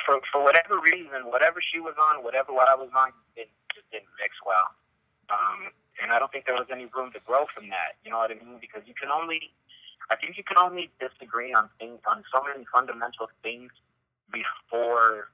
[0.03, 3.85] For for whatever reason, whatever she was on, whatever what I was on, it just
[3.93, 4.73] didn't mix well.
[5.29, 5.69] Um,
[6.01, 8.01] and I don't think there was any room to grow from that.
[8.03, 8.57] You know what I mean?
[8.59, 9.53] Because you can only,
[10.09, 13.69] I think you can only disagree on things on so many fundamental things
[14.33, 15.29] before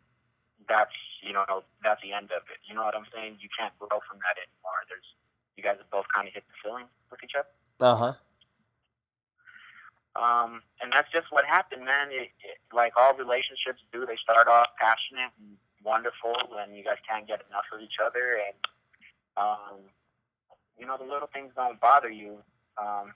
[0.68, 2.60] that's you know that's the end of it.
[2.68, 3.40] You know what I'm saying?
[3.40, 4.84] You can't grow from that anymore.
[4.92, 5.08] There's
[5.56, 7.48] you guys have both kind of hit the ceiling with each other.
[7.80, 8.27] uh-huh
[10.18, 12.10] Um, and that's just what happened, man.
[12.10, 16.98] It, it, like all relationships do, they start off passionate and wonderful, and you guys
[17.08, 18.58] can't get enough of each other, and
[19.38, 19.78] um,
[20.80, 22.38] you know the little things don't bother you.
[22.82, 23.14] Um,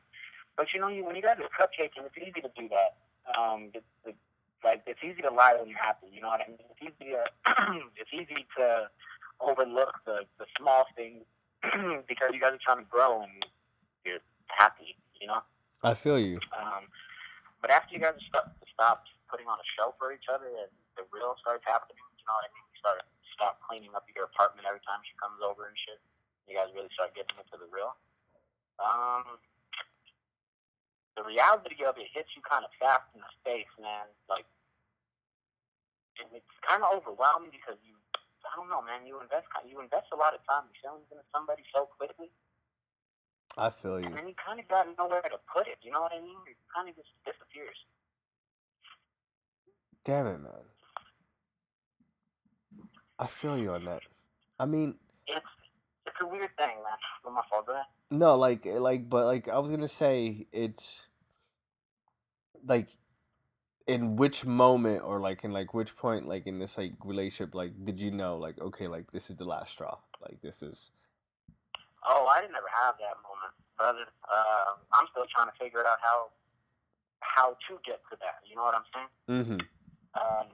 [0.56, 3.40] but you know, you, when you guys are cupcaking, it's easy to do that.
[3.40, 4.18] Um, it's, it's
[4.64, 6.08] like it's easy to lie when you're happy.
[6.14, 6.60] You know what I mean?
[6.70, 8.90] It's easy to it's easy to
[9.40, 11.24] overlook the the small things
[12.08, 13.46] because you guys are trying to grow and
[14.06, 14.96] you're happy.
[15.20, 15.42] You know.
[15.84, 16.86] I feel you Um,
[17.62, 21.08] but after you guys stop, stopped putting on a show for each other and the
[21.14, 22.68] real starts happening, you know what I mean?
[22.68, 23.00] You start
[23.32, 25.98] stop cleaning up your apartment every time she comes over and shit.
[26.46, 27.96] You guys really start getting into the real.
[28.78, 29.40] Um,
[31.16, 34.06] the reality of it hits you kind of fast in the face, man.
[34.30, 34.46] Like,
[36.20, 37.98] and it's kind of overwhelming because you,
[38.46, 39.08] I don't know, man.
[39.08, 40.70] You invest, you invest a lot of time.
[40.70, 42.30] You feelings into somebody so quickly,
[43.58, 45.78] i feel you and then you kind of got nowhere to put it.
[45.82, 46.38] You know what I mean?
[46.48, 47.78] It kind of just disappears.
[50.04, 50.66] damn it man
[53.20, 54.02] i feel you on that
[54.60, 54.96] i mean
[55.28, 55.46] it's
[56.06, 56.98] it's a weird thing, man.
[57.24, 57.68] With my fault.
[58.10, 61.04] No, like eh, like but like I was gonna say it's
[62.66, 62.90] like
[63.88, 67.72] in which moment or like in like which point like in this like relationship like
[67.84, 70.92] did you know like okay like this is the last straw like this is
[72.04, 74.06] Oh, I didn't ever have that moment, brother.
[74.26, 76.30] Um, I'm still trying to figure out how
[77.22, 78.42] how to get to that.
[78.50, 79.12] You know what I'm saying?
[79.30, 79.60] mm-hmm
[80.20, 80.48] Um,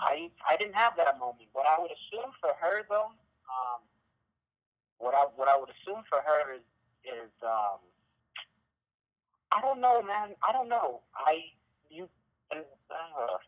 [0.00, 1.48] I I didn't have that moment.
[1.52, 3.10] What I would assume for her though,
[3.48, 3.80] um,
[4.98, 6.64] what I what I would assume for her is
[7.04, 7.80] is um,
[9.52, 10.36] I don't know, man.
[10.46, 11.00] I don't know.
[11.16, 11.44] I
[11.90, 12.08] you
[12.52, 13.38] uh,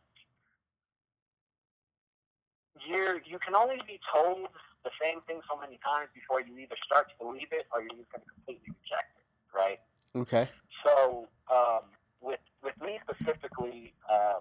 [2.89, 4.49] you're you can only be told
[4.85, 7.97] the same thing so many times before you either start to believe it or you're
[7.97, 9.81] just going to completely reject it, right?
[10.17, 10.49] okay
[10.85, 11.85] So um,
[12.21, 14.41] with with me specifically, um,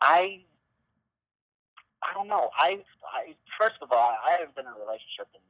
[0.00, 0.44] I
[2.04, 2.50] I don't know.
[2.58, 5.40] I I first of all, I haven't been in a relationship in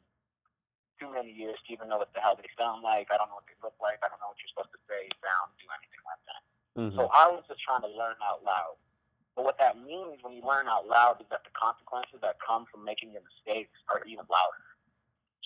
[1.00, 3.10] too many years to even know what the hell they sound like.
[3.10, 3.98] I don't know what they look like.
[4.00, 6.42] I don't know what you're supposed to say, sound, do anything like that.
[6.78, 6.94] mm-hmm.
[6.94, 8.78] So I was just trying to learn out loud.
[9.36, 12.66] But what that means when you learn out loud is that the consequences that come
[12.70, 14.62] from making your mistakes are even louder.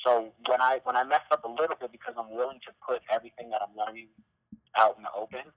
[0.05, 3.03] So when I when I mess up a little bit because I'm willing to put
[3.11, 4.09] everything that I'm learning
[4.77, 5.51] out in the open,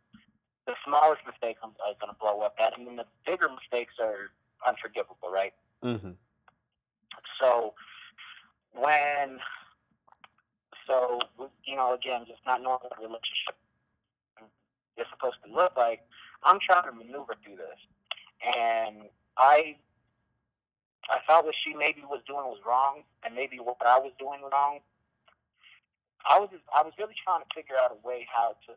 [0.66, 3.94] the smallest mistake I'm, is going to blow up at, and then the bigger mistakes
[4.00, 4.32] are
[4.66, 5.54] unforgivable, right?
[5.84, 6.12] Mm-hmm.
[7.40, 7.74] So
[8.74, 9.40] when,
[10.88, 11.20] so
[11.66, 13.56] you know, again, just not knowing what a relationship
[14.98, 16.02] is supposed to look like,
[16.44, 17.80] I'm trying to maneuver through this,
[18.46, 19.76] and I,
[21.10, 24.42] I thought what she maybe was doing was wrong, and maybe what I was doing
[24.52, 24.80] wrong.
[26.30, 28.74] I was just, I was really trying to figure out a way how to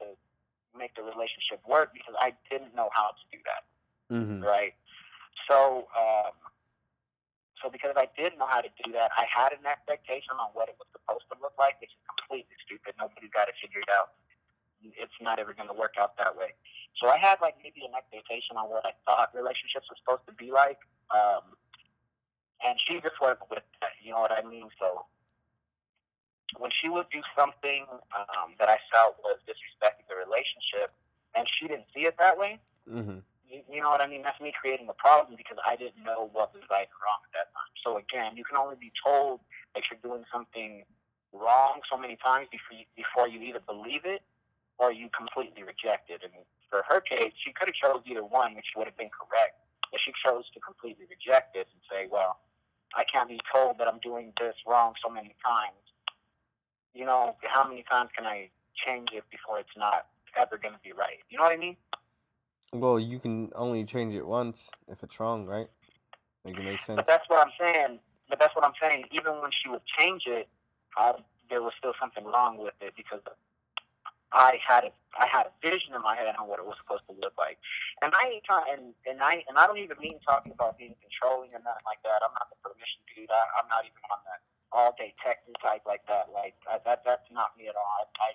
[0.77, 3.65] make the relationship work because I didn't know how to do that
[4.13, 4.45] Mm-hmm.
[4.45, 4.75] right?
[5.49, 6.33] So, um,
[7.63, 10.69] so because I didn't know how to do that, I had an expectation on what
[10.69, 12.95] it was supposed to look like, which is completely stupid.
[13.01, 14.13] Nobody's got it figured out.
[14.85, 16.53] It's not ever going to work out that way.
[17.01, 20.35] So I had like maybe an expectation on what I thought relationships were supposed to
[20.35, 20.79] be like,
[21.11, 21.57] um,
[22.65, 23.91] and she just wasn't with that.
[24.03, 24.69] You know what I mean?
[24.79, 25.07] So
[26.59, 30.93] when she would do something um, that I felt was disrespecting the relationship,
[31.35, 32.61] and she didn't see it that way,
[32.91, 33.25] Mm-hmm.
[33.49, 34.23] you, you know what I mean?
[34.23, 37.33] That's me creating a problem because I didn't know what was right or wrong at
[37.33, 37.73] that time.
[37.83, 39.41] So again, you can only be told
[39.75, 40.85] that you're doing something
[41.33, 44.23] wrong so many times before you, before you either believe it
[44.79, 46.23] or you completely reject it.
[46.23, 46.33] And
[46.71, 49.61] for her case, she could have chose either one, which would have been correct.
[49.91, 52.39] But she chose to completely reject it and say, "Well,
[52.97, 55.79] I can't be told that I'm doing this wrong so many times.
[56.95, 60.07] You know, how many times can I change it before it's not
[60.37, 61.19] ever going to be right?
[61.29, 61.77] You know what I mean?"
[62.73, 65.69] Well, you can only change it once if it's wrong, right?
[66.45, 66.97] Like it makes sense.
[66.97, 68.01] But that's what I'm saying.
[68.29, 69.05] But that's what I'm saying.
[69.13, 70.49] Even when she would change it,
[70.99, 71.13] uh,
[71.51, 73.21] there was still something wrong with it because
[74.35, 77.07] I had a I had a vision in my head on what it was supposed
[77.07, 77.57] to look like,
[78.03, 80.99] and I ain't trying and, and I and I don't even mean talking about being
[80.99, 82.19] controlling or nothing like that.
[82.27, 83.31] I'm not the permission dude.
[83.31, 84.43] I, I'm not even on that
[84.75, 86.35] all day texting type like that.
[86.35, 87.87] Like I, that that's not me at all.
[87.87, 88.31] I I,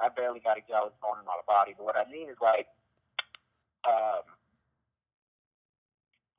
[0.00, 1.76] I barely got a jealous bone in my body.
[1.76, 2.72] But what I mean is like,
[3.84, 4.24] um,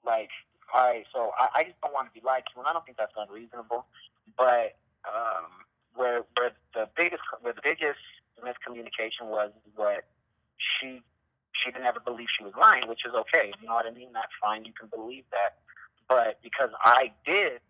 [0.01, 0.33] like
[0.73, 1.05] all right.
[1.13, 3.13] So I, I just don't want to be lied to, and I don't think that's
[3.13, 3.85] unreasonable.
[4.33, 5.61] But um,
[5.93, 8.01] where where the biggest where the biggest
[8.45, 10.05] miscommunication was what
[10.57, 11.01] she
[11.51, 13.51] she didn't ever believe she was lying, which is okay.
[13.61, 14.09] You know what I mean?
[14.13, 14.65] That's fine.
[14.65, 15.55] You can believe that.
[16.07, 17.61] But because I did,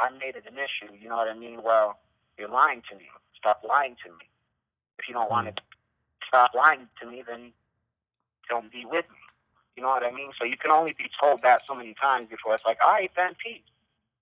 [0.00, 0.92] I made it an issue.
[0.98, 1.62] You know what I mean?
[1.62, 1.98] Well,
[2.38, 3.04] you're lying to me.
[3.36, 4.24] Stop lying to me.
[4.98, 5.62] If you don't want to
[6.26, 7.52] stop lying to me, then
[8.48, 9.16] don't be with me.
[9.76, 10.30] You know what I mean?
[10.38, 13.10] So you can only be told that so many times before it's like, all right,
[13.16, 13.60] then peace.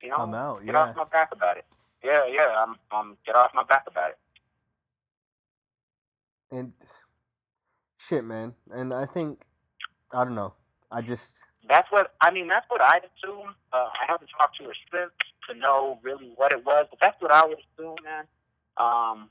[0.03, 0.61] You know, I'm out.
[0.61, 0.67] yeah.
[0.67, 1.65] get off my back about it.
[2.05, 4.19] Yeah, yeah, I'm, I'm get off my back about it.
[6.51, 6.73] And
[7.99, 8.55] shit, man.
[8.71, 9.43] And I think
[10.13, 10.55] I don't know.
[10.91, 12.49] I just That's what I mean.
[12.49, 13.55] That's what I'd assume.
[13.73, 15.13] Uh, I haven't talked to her since
[15.49, 18.25] to know really what it was, but that's what I would assume, man.
[18.77, 19.31] Um,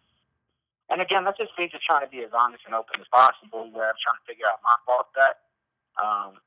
[0.89, 3.71] and again, that's just me just trying to be as honest and open as possible.
[3.71, 5.41] Where I'm trying to figure out my fault that.
[5.95, 6.37] Um,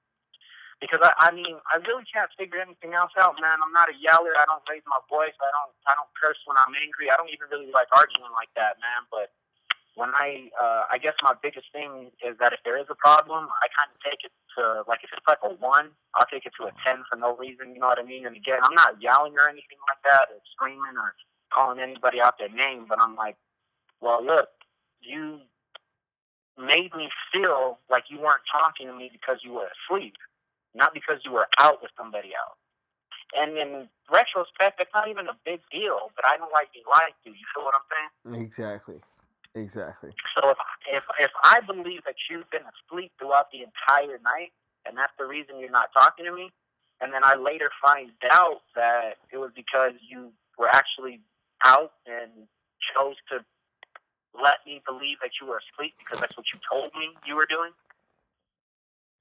[0.78, 3.58] because I, I mean, I really can't figure anything else out, man.
[3.58, 4.30] I'm not a yeller.
[4.38, 5.34] I don't raise my voice.
[5.34, 5.74] I don't.
[5.90, 7.10] I don't curse when I'm angry.
[7.10, 9.02] I don't even really like arguing like that, man.
[9.10, 9.34] But
[9.98, 13.50] when I, uh, I guess my biggest thing is that if there is a problem,
[13.50, 16.52] I kind of take it to like if it's like a one, I'll take it
[16.60, 17.74] to a ten for no reason.
[17.74, 18.24] You know what I mean?
[18.24, 21.18] And again, I'm not yelling or anything like that, or screaming or
[21.52, 22.86] calling anybody out their name.
[22.88, 23.34] But I'm like,
[24.00, 24.48] well, look,
[25.02, 25.40] you
[26.56, 30.14] made me feel like you weren't talking to me because you were asleep,
[30.76, 32.58] not because you were out with somebody else.
[33.34, 37.18] And in retrospect, it's not even a big deal, but I don't like being lied
[37.24, 37.30] to.
[37.30, 38.42] You feel what I'm saying?
[38.46, 39.00] exactly,
[39.60, 40.10] exactly.
[40.36, 40.58] So if
[40.92, 44.52] if if I believe that you've been asleep throughout the entire night,
[44.86, 46.50] and that's the reason you're not talking to me,
[47.00, 51.20] and then I later find out that it was because you were actually
[51.64, 52.30] out and
[52.94, 53.44] chose to
[54.40, 57.46] let me believe that you were asleep because that's what you told me you were
[57.48, 57.72] doing.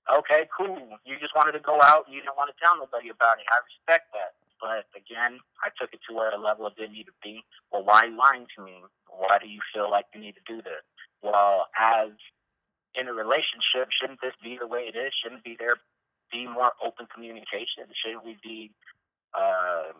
[0.07, 0.79] Okay, cool.
[1.03, 3.45] You just wanted to go out and you didn't want to tell nobody about it.
[3.51, 4.36] I respect that.
[4.59, 7.43] But again, I took it to where a level it didn't need to be.
[7.71, 8.81] Well, why are you lying to me?
[9.07, 10.83] Why do you feel like you need to do this?
[11.21, 12.09] Well, as
[12.95, 15.13] in a relationship, shouldn't this be the way it is?
[15.21, 15.77] Shouldn't be there
[16.31, 17.85] be more open communication?
[17.93, 18.71] Shouldn't we be
[19.37, 19.93] uh,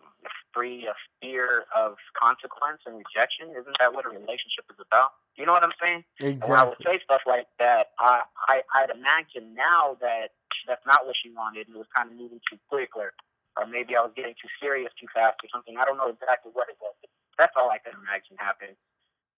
[0.52, 3.50] free of fear of consequence and rejection?
[3.50, 5.12] Isn't that what a relationship is about?
[5.36, 6.04] You know what I'm saying?
[6.20, 6.50] Exactly.
[6.50, 10.34] when I would say stuff like that, I, I I'd imagine now that
[10.66, 13.12] that's not what she wanted and it was kind of moving too quick, or
[13.58, 15.76] or maybe I was getting too serious too fast or something.
[15.78, 16.94] I don't know exactly what it was.
[17.38, 18.76] That's all I can imagine happened.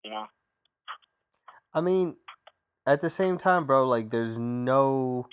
[0.04, 0.26] You know?
[1.74, 2.16] I mean,
[2.86, 5.26] at the same time, bro, like there's no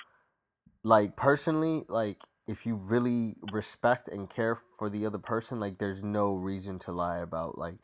[0.83, 6.03] like personally, like if you really respect and care for the other person, like there's
[6.03, 7.79] no reason to lie about like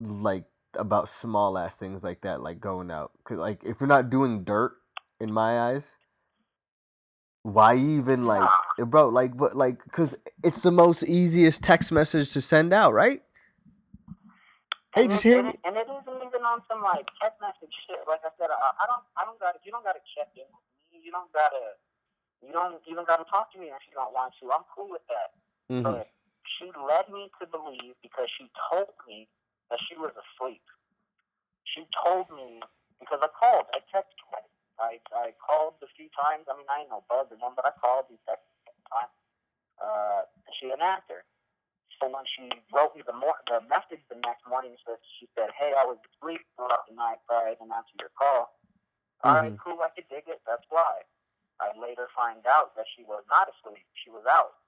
[0.00, 0.44] like
[0.74, 3.12] about small ass things like that, like going out.
[3.24, 4.76] 'Cause, like if you're not doing dirt
[5.18, 5.96] in my eyes,
[7.46, 8.48] why even like
[8.80, 12.92] eh, bro, like but like cuz it's the most easiest text message to send out,
[12.92, 13.22] right?
[14.94, 15.54] Hey, and just it, hear me.
[15.64, 18.02] and it isn't even on some like text message shit.
[18.08, 20.66] Like I said, I, I don't I don't gotta you don't gotta check in with
[20.90, 21.06] me.
[21.06, 21.78] You don't gotta
[22.42, 24.50] you don't even gotta talk to me if you don't want to.
[24.50, 25.30] I'm cool with that.
[25.70, 25.82] Mhm.
[25.84, 26.10] But
[26.58, 29.28] she led me to believe because she told me
[29.70, 30.62] that she was asleep.
[31.64, 32.58] She told me
[32.98, 34.42] because I called, I texted her.
[34.78, 36.44] I I called a few times.
[36.50, 38.52] I mean, I ain't no bug or nothing, but I called and texted
[38.92, 39.08] few.
[39.80, 41.24] Uh, and she didn't answer.
[42.00, 45.48] So when she wrote me the mor- the message the next morning, said she said,
[45.56, 48.52] "Hey, I was asleep throughout the night, sorry I didn't answer your call."
[49.24, 50.40] All right, cool, I could dig it.
[50.46, 51.02] That's why.
[51.58, 53.84] I later find out that she was not asleep.
[54.04, 54.60] She was out.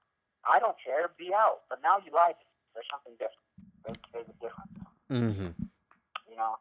[0.49, 1.13] I don't care.
[1.19, 1.69] Be out.
[1.69, 2.35] But now you lied.
[2.73, 3.45] There's something different.
[3.85, 4.73] There's, there's a difference
[5.11, 5.55] Mhm.
[6.29, 6.57] you know.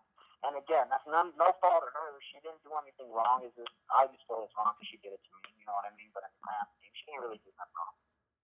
[0.48, 2.24] And again, that's none, no fault of hers.
[2.32, 3.43] She didn't do anything wrong.
[3.43, 5.52] Is just I just feel it's wrong because she did it to me.
[5.60, 6.08] You know what I mean?
[6.16, 7.95] But in the past, she didn't really do nothing wrong.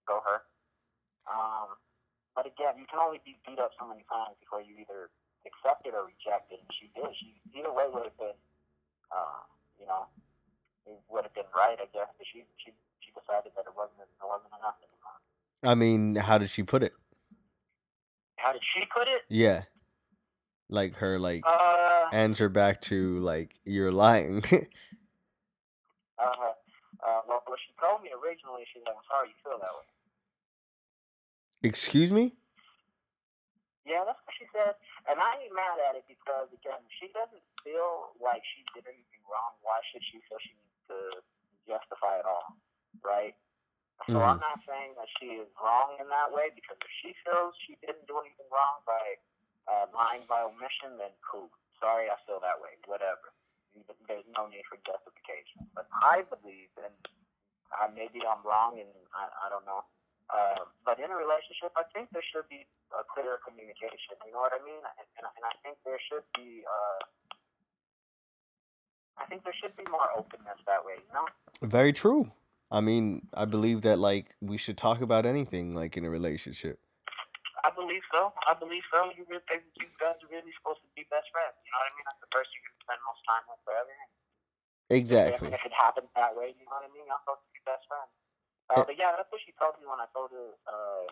[0.04, 0.40] Go her.
[1.24, 1.80] Um,
[2.36, 5.08] but again, you can only be beat up so many times before you either
[5.48, 6.60] accept it or reject it.
[6.60, 7.08] And she did.
[7.16, 8.36] She either way would have been,
[9.08, 9.48] uh,
[9.80, 10.12] you know,
[10.84, 12.12] it would have been right, I guess.
[12.20, 15.18] But she she she decided that it wasn't it wasn't enough anymore.
[15.64, 16.92] I mean, how did she put it?
[18.36, 19.24] How did she put it?
[19.32, 19.64] Yeah.
[20.74, 24.42] Like her like Uh, answer back to like you're lying.
[26.18, 26.26] uh,
[26.98, 29.86] uh, well, what she told me originally, she's like, I'm sorry you feel that way.
[31.62, 32.34] Excuse me?
[33.86, 34.74] Yeah, that's what she said.
[35.06, 39.24] And I ain't mad at it because, again, she doesn't feel like she did anything
[39.30, 39.54] wrong.
[39.62, 41.22] Why should she feel she needs to
[41.70, 42.58] justify it all?
[43.06, 43.38] Right?
[44.10, 47.54] So I'm not saying that she is wrong in that way because if she feels
[47.64, 49.00] she didn't do anything wrong by
[49.68, 51.50] uh, lying by omission, then cool.
[51.80, 52.76] Sorry, I feel that way.
[52.88, 53.34] Whatever.
[54.08, 55.66] There's no need for justification.
[55.74, 56.94] But I believe, and
[57.74, 59.82] uh, maybe I'm wrong, and I, I don't know.
[60.30, 64.16] Uh, but in a relationship, I think there should be a clear communication.
[64.26, 64.80] You know what I mean?
[64.80, 66.64] And, and, and I think there should be.
[66.64, 67.02] Uh,
[69.18, 70.98] I think there should be more openness that way.
[70.98, 71.28] You know?
[71.62, 72.32] Very true.
[72.72, 76.80] I mean, I believe that like we should talk about anything like in a relationship.
[77.64, 78.36] I believe so.
[78.44, 79.08] I believe so.
[79.16, 81.56] You really think you guys are really supposed to be best friends.
[81.64, 82.06] You know what I mean?
[82.08, 83.94] That's the person you're gonna spend most time with forever.
[84.92, 85.48] Exactly.
[85.48, 87.08] And if it happens that way, you know what I mean?
[87.08, 88.12] Y'all supposed to be best friends.
[88.68, 91.08] Uh, but yeah, that's what she told me when I told her uh,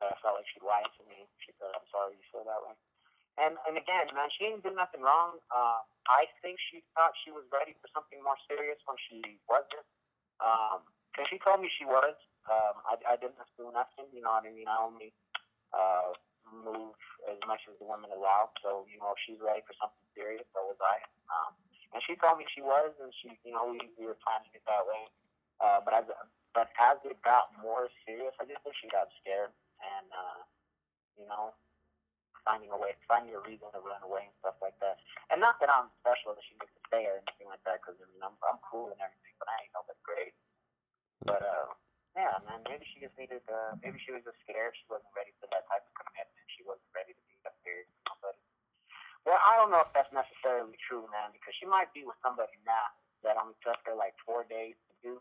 [0.00, 1.24] that I felt like she lied to me.
[1.40, 2.76] She said, "I'm sorry you feel that way."
[3.40, 5.40] And and again, man, she didn't do nothing wrong.
[5.48, 9.88] Uh, I think she thought she was ready for something more serious when she wasn't.
[10.40, 10.84] Um,
[11.16, 12.16] cause she told me she was.
[12.48, 14.08] Um, I, I didn't assume nothing.
[14.12, 14.66] You know what I mean?
[14.66, 15.12] I only
[15.72, 16.12] uh,
[16.48, 16.96] move
[17.28, 18.50] as much as the women allow.
[18.64, 20.98] So you know, if she's ready for something serious, so was I.
[21.28, 21.52] Um,
[21.92, 24.60] and she told me she was, and she, you know, we, we were planning it
[24.68, 25.08] that way.
[25.58, 26.06] Uh, but as
[26.52, 30.40] but as it got more serious, I just think she got scared, and uh,
[31.16, 31.56] you know,
[32.44, 35.00] finding a way, finding a reason to run away and stuff like that.
[35.32, 37.98] And not that I'm special that she needs to stay or anything like that, because
[37.98, 40.34] I mean, I'm I'm cool and everything, but I ain't nobody great.
[41.24, 41.68] But uh,
[42.18, 44.74] yeah, man, maybe she just needed, uh, maybe she was just scared.
[44.74, 46.46] She wasn't ready for that type of commitment.
[46.50, 48.42] She wasn't ready to be that serious with somebody.
[49.22, 52.58] Well, I don't know if that's necessarily true, man, because she might be with somebody
[52.66, 52.90] now
[53.22, 55.12] that only took her like four days to do.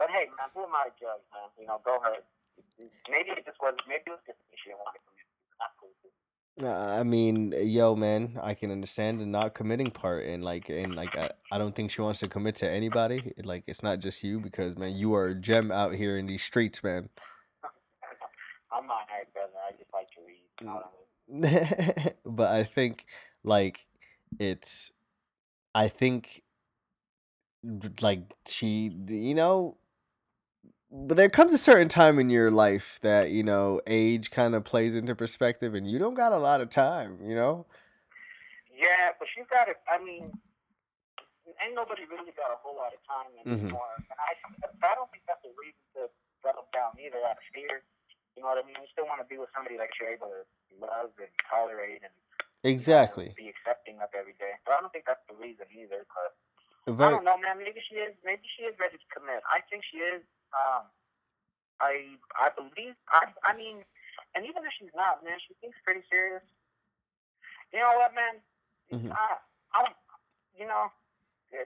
[0.00, 1.52] But hey, man, who am I to judge, man?
[1.60, 2.24] You know, go her.
[3.12, 3.84] Maybe it just wasn't.
[3.84, 5.26] Maybe it was just she didn't want to commit.
[5.60, 6.14] That's cool too.
[6.62, 10.94] Uh, I mean, yo, man, I can understand the not committing part, and like, and
[10.96, 13.32] like, I, I don't think she wants to commit to anybody.
[13.44, 16.42] Like, it's not just you because, man, you are a gem out here in these
[16.42, 17.08] streets, man.
[18.72, 19.52] I'm not married, brother.
[19.68, 20.42] I just like to read.
[20.60, 20.82] You know
[21.30, 21.52] what
[22.08, 23.06] I but I think,
[23.44, 23.86] like,
[24.40, 24.92] it's,
[25.76, 26.42] I think,
[28.00, 29.76] like, she, you know,
[30.90, 34.64] but there comes a certain time in your life that you know age kind of
[34.64, 37.66] plays into perspective, and you don't got a lot of time, you know.
[38.72, 39.76] Yeah, but she's got it.
[39.90, 40.30] I mean,
[41.60, 43.66] ain't nobody really got a whole lot of time Mhm.
[43.66, 43.90] anymore.
[43.98, 44.32] And I,
[44.86, 46.08] I don't think that's a reason to
[46.44, 47.82] settle down either out of fear.
[48.36, 48.78] You know what I mean?
[48.78, 50.46] You still want to be with somebody that you're able to
[50.78, 52.14] love and tolerate and
[52.62, 53.34] you know, Exactly.
[53.34, 54.54] be accepting of every day.
[54.62, 56.06] So I don't think that's the reason either.
[56.86, 57.58] But I don't know, man.
[57.58, 58.14] Maybe she is.
[58.24, 59.42] Maybe she is ready to commit.
[59.50, 60.22] I think she is.
[60.54, 60.84] Um,
[61.80, 62.94] I I believe.
[63.10, 63.84] I I mean,
[64.34, 66.42] and even if she's not, man, she seems pretty serious.
[67.72, 68.36] You know what, man?
[68.92, 69.12] Mhm.
[69.12, 69.38] I
[69.74, 69.96] I don't.
[70.58, 70.90] You know,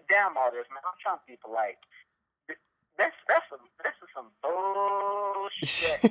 [0.08, 0.82] damn all this, man.
[0.84, 1.78] I'm trying to be polite.
[2.98, 6.00] This that's some this is some bullshit.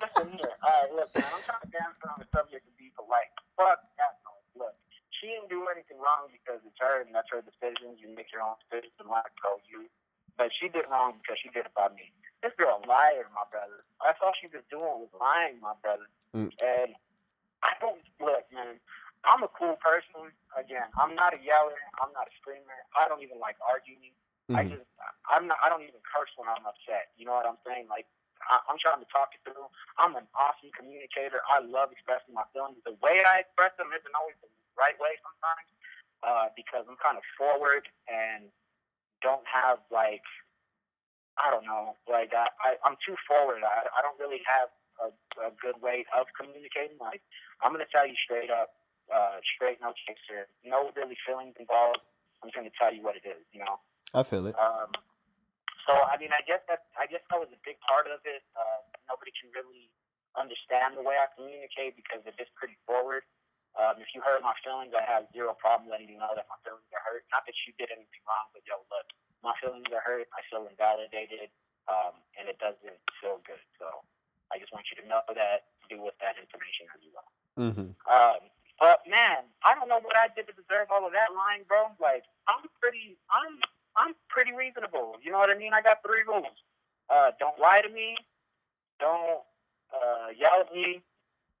[0.00, 0.54] Listen here.
[0.64, 1.26] All right, look, man.
[1.34, 3.30] I'm trying to dance on the subject to be polite.
[3.58, 4.48] Fuck that noise.
[4.56, 4.74] Look,
[5.18, 7.98] she didn't do anything wrong because it's her and that's her decision.
[8.00, 9.90] You make your own decisions and let it go you.
[10.40, 12.08] But she did wrong because she did it by me.
[12.40, 13.84] This girl liar, my brother.
[14.00, 16.08] That's all she was doing was lying, my brother.
[16.32, 16.48] Mm.
[16.64, 16.96] And
[17.60, 18.80] I don't look, man.
[19.28, 20.32] I'm a cool person.
[20.56, 21.76] Again, I'm not a yeller.
[22.00, 22.72] I'm not a screamer.
[22.96, 24.16] I don't even like arguing.
[24.56, 24.80] I Mhm.
[24.80, 24.88] just,
[25.28, 25.60] I'm not.
[25.60, 27.12] I don't even curse when I'm upset.
[27.20, 27.86] You know what I'm saying?
[27.92, 28.08] Like,
[28.48, 29.68] I, I'm trying to talk it through.
[30.00, 31.44] I'm an awesome communicator.
[31.52, 32.80] I love expressing my feelings.
[32.88, 34.48] The way I express them isn't always the
[34.80, 35.68] right way sometimes,
[36.24, 38.48] uh, because I'm kind of forward and
[39.22, 40.24] don't have like,
[41.38, 43.62] I don't know, like I, I I'm too forward.
[43.64, 44.68] I, I don't really have
[45.00, 45.08] a,
[45.48, 46.98] a good way of communicating.
[47.00, 47.22] Like,
[47.62, 48.76] I'm gonna tell you straight up,
[49.12, 52.00] uh, straight no chaser, no really feelings involved.
[52.42, 53.40] I'm just gonna tell you what it is.
[53.52, 53.80] You know.
[54.12, 54.58] I feel it.
[54.58, 54.90] Um,
[55.86, 58.42] so I mean, I guess that I guess that was a big part of it.
[58.52, 59.88] Uh, nobody can really
[60.38, 63.26] understand the way I communicate because it is pretty forward.
[63.78, 66.58] Um, if you hurt my feelings, I have zero problem letting you know that my
[66.66, 67.22] feelings are hurt.
[67.30, 69.06] Not that you did anything wrong, but yo, look,
[69.46, 70.26] my feelings are hurt.
[70.34, 71.54] I feel invalidated,
[71.86, 73.62] um, and it doesn't feel good.
[73.78, 74.02] So
[74.50, 75.70] I just want you to know that.
[75.90, 77.30] Do with that information as you will.
[77.58, 77.90] Mm-hmm.
[78.06, 78.40] Um,
[78.78, 81.90] but man, I don't know what I did to deserve all of that lying, bro.
[81.98, 83.58] Like I'm pretty, I'm,
[83.98, 85.18] I'm pretty reasonable.
[85.18, 85.74] You know what I mean?
[85.74, 86.54] I got three rules.
[87.10, 88.14] Uh, don't lie to me.
[89.00, 89.42] Don't
[89.90, 91.02] uh, yell at me.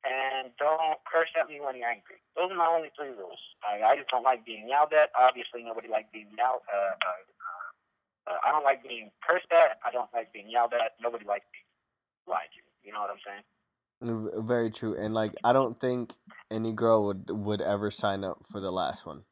[0.00, 2.24] And don't curse at me when you're angry.
[2.36, 3.38] Those are my only three rules.
[3.60, 5.10] I, I just don't like being yelled at.
[5.18, 6.64] Obviously, nobody likes being yelled.
[6.72, 9.76] Uh, uh, uh, I don't like being cursed at.
[9.84, 10.96] I don't like being yelled at.
[11.02, 11.68] Nobody likes being
[12.26, 12.60] lied to.
[12.86, 13.44] You know what I'm saying?
[14.46, 14.96] Very true.
[14.96, 16.14] And like, I don't think
[16.50, 19.24] any girl would would ever sign up for the last one.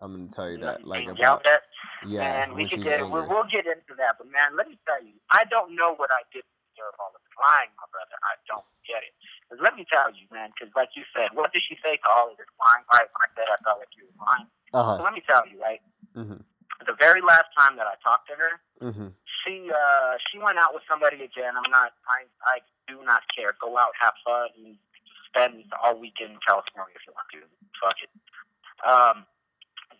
[0.00, 0.86] I'm gonna tell you that.
[0.88, 1.60] Like being about yelled at.
[2.08, 3.10] yeah, man, we could get angry.
[3.12, 6.08] we'll, we'll get into that, but man, let me tell you, I don't know what
[6.08, 8.16] I did to deserve all of the lying, my brother.
[8.24, 9.12] I don't get it.
[9.50, 12.08] 'Cause let me tell you, man, because like you said, what did she say to
[12.08, 12.84] all of this lying?
[12.92, 14.46] Right, when I said I felt like you were lying.
[14.72, 15.82] Uh So let me tell you, right,
[16.14, 16.44] Mhm.
[16.86, 19.12] the very last time that I talked to her, Mhm.
[19.42, 21.56] she uh she went out with somebody again.
[21.56, 23.52] I'm not I I do not care.
[23.60, 24.78] Go out, have fun, and
[25.26, 27.48] spend all weekend in California if you want to.
[27.80, 28.10] Fuck it.
[28.86, 29.26] Um,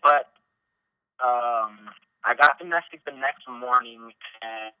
[0.01, 0.31] but
[1.19, 1.93] um,
[2.23, 4.73] I got the message the next morning, and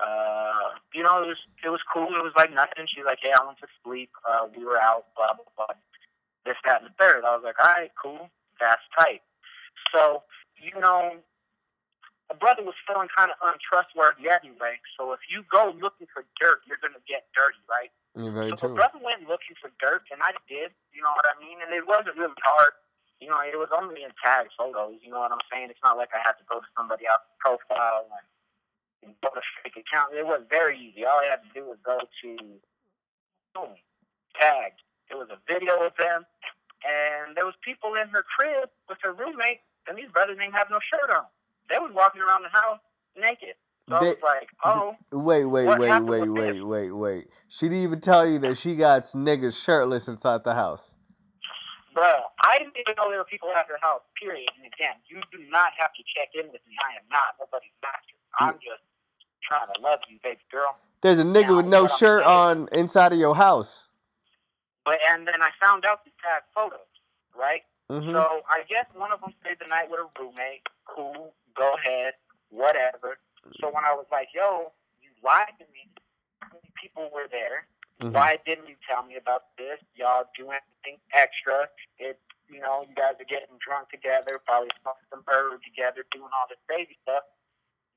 [0.00, 2.08] uh, you know it was it was cool.
[2.08, 2.86] It was like nothing.
[2.86, 4.10] She's like, "Hey, I went to sleep.
[4.28, 5.06] Uh, we were out.
[5.16, 5.76] Blah blah blah.
[6.44, 7.24] This that and the third.
[7.24, 8.30] I was like, "All right, cool.
[8.60, 9.22] That's tight."
[9.94, 10.22] So
[10.56, 11.16] you know,
[12.30, 14.80] a brother was feeling kind of untrustworthy anyway.
[14.96, 17.92] So if you go looking for dirt, you're gonna get dirty, right?
[18.16, 18.68] You're very so true.
[18.70, 20.72] the brother went looking for dirt, and I did.
[20.92, 21.60] You know what I mean?
[21.60, 22.72] And it wasn't really hard.
[23.20, 24.98] You know, it was only in tag photos.
[25.04, 25.70] You know what I'm saying?
[25.70, 28.26] It's not like I had to go to somebody else's profile and,
[29.22, 30.14] go to fake account.
[30.14, 31.04] It was very easy.
[31.04, 32.36] All I had to do was go to
[33.54, 33.74] boom,
[34.38, 34.80] tagged.
[35.10, 36.24] It was a video of them,
[36.88, 40.68] and there was people in her crib with her roommate, and these brothers didn't have
[40.70, 41.24] no shirt on.
[41.68, 42.80] They was walking around the house
[43.16, 43.54] naked.
[43.88, 46.62] So I They- was like, oh, Wait, wait, wait, wait, wait, this?
[46.64, 47.24] wait, wait.
[47.48, 50.96] She didn't even tell you that she got niggas shirtless inside the house.
[51.92, 52.08] Bro,
[52.42, 54.48] I didn't even know there were people at her house, period.
[54.56, 56.74] And again, you do not have to check in with me.
[56.80, 58.16] I am not nobody's master.
[58.40, 58.80] I'm just
[59.42, 60.76] trying to love you, baby girl.
[61.02, 63.88] There's a nigga Now, with no shirt on inside of your house.
[64.84, 66.80] But and then I found out the tag photos,
[67.36, 67.62] right?
[67.90, 70.66] hmm So I guess one of them stayed the night with a roommate.
[70.86, 72.14] Cool, go ahead,
[72.50, 73.18] whatever.
[73.60, 74.72] So when I was like, yo,
[75.02, 75.88] you lied to me.
[76.40, 77.66] How many people were there?
[78.00, 78.12] Mhm.
[78.12, 79.78] Why didn't you tell me about this?
[79.94, 81.68] Y'all do anything extra?
[81.98, 82.18] It,
[82.48, 86.46] you know, you guys are getting drunk together, probably smoking some herb together, doing all
[86.48, 87.22] this crazy stuff.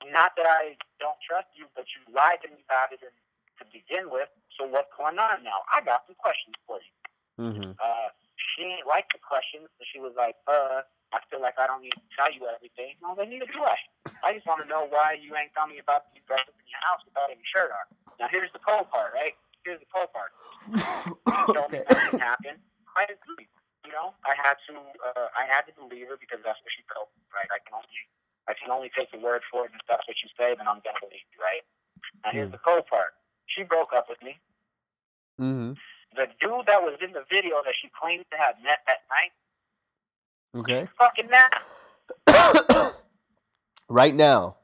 [0.04, 3.12] Not that I don't trust you, but you lied to me about it in,
[3.60, 4.30] to begin with.
[4.60, 5.64] So what's going on now?
[5.72, 6.94] I got some questions for you.
[7.40, 10.84] hmm Uh, she ain't like the questions, so she was like, uh,
[11.16, 13.00] I feel like I don't need to tell you everything.
[13.00, 13.78] No, then neither do I.
[14.24, 16.84] I just want to know why you ain't telling me about these brothers in your
[16.84, 17.86] house without any shirt on.
[18.20, 19.36] Now here's the cold part, right?
[19.64, 20.32] Here's the cold part.
[20.68, 21.88] She told me okay.
[21.88, 22.60] nothing happened.
[22.96, 23.48] I agree.
[23.86, 26.82] You know, I had to, uh, I had to believe her because that's what she
[26.90, 27.48] told me, right?
[27.54, 28.02] I can only,
[28.48, 30.68] I can only take the word for it, and if that's what you say, then
[30.68, 31.64] I'm gonna believe you, right?
[32.24, 33.14] Now here's the cold part.
[33.48, 34.38] She broke up with me.
[35.38, 35.74] hmm
[36.16, 39.34] The dude that was in the video that she claims to have met that night,
[40.62, 40.88] Okay.
[40.98, 41.50] fucking now,
[43.90, 44.58] right now.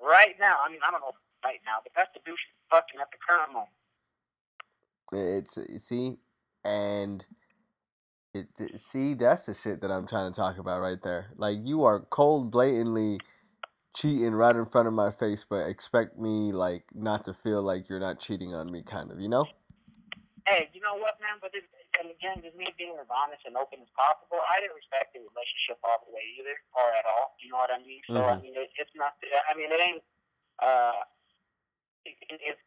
[0.00, 0.56] right now.
[0.64, 1.12] I mean, I don't know
[1.44, 3.70] right now, but that's the dude she's fucking at the current moment.
[5.12, 6.18] It's you see,
[6.64, 7.24] and
[8.36, 11.30] it, it- see that's the shit that I'm trying to talk about right there.
[11.36, 13.20] Like you are cold, blatantly
[13.94, 17.88] cheating right in front of my face, but expect me like not to feel like
[17.88, 19.20] you're not cheating on me, kind of.
[19.20, 19.46] You know?
[20.46, 21.42] Hey, you know what, man?
[21.42, 21.64] But this,
[21.98, 25.24] and again, just me being as honest and open as possible, I didn't respect the
[25.24, 27.34] relationship all the way either, or at all.
[27.42, 28.02] You know what I mean?
[28.12, 28.42] So I Mhm.
[28.42, 29.16] mean, it, it's not.
[29.50, 30.02] I mean, it ain't.
[30.60, 31.02] Uh,
[32.04, 32.62] it, it, it's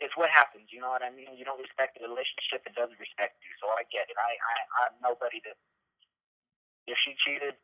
[0.00, 0.68] it's what happens.
[0.72, 1.36] You know what I mean?
[1.36, 3.52] You don't respect the relationship; it doesn't respect you.
[3.62, 4.16] So I get it.
[4.18, 4.54] I I
[4.88, 5.56] I'm nobody that.
[6.88, 7.56] If she cheated,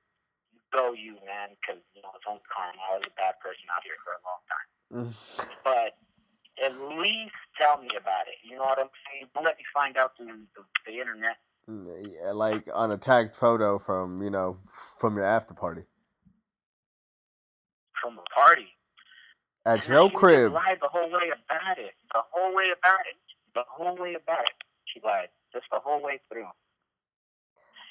[0.73, 2.79] go you, man, because you know it's own karma.
[2.93, 5.15] I was a bad person out here for a long time Mm.
[5.65, 5.97] but
[6.63, 8.39] at least tell me about it.
[8.45, 9.31] You know what I'm saying?
[9.35, 13.79] Don't let me find out through the, the internet Yeah, like on a tagged photo
[13.79, 14.59] from you know
[14.99, 15.85] from your after party
[18.01, 18.69] from a party.
[19.67, 20.53] At And your she crib.
[20.53, 21.95] lied the whole way about it.
[22.15, 23.19] The whole way about it.
[23.55, 24.59] The whole way about it.
[24.87, 25.29] She lied.
[25.53, 26.49] Just the whole way through.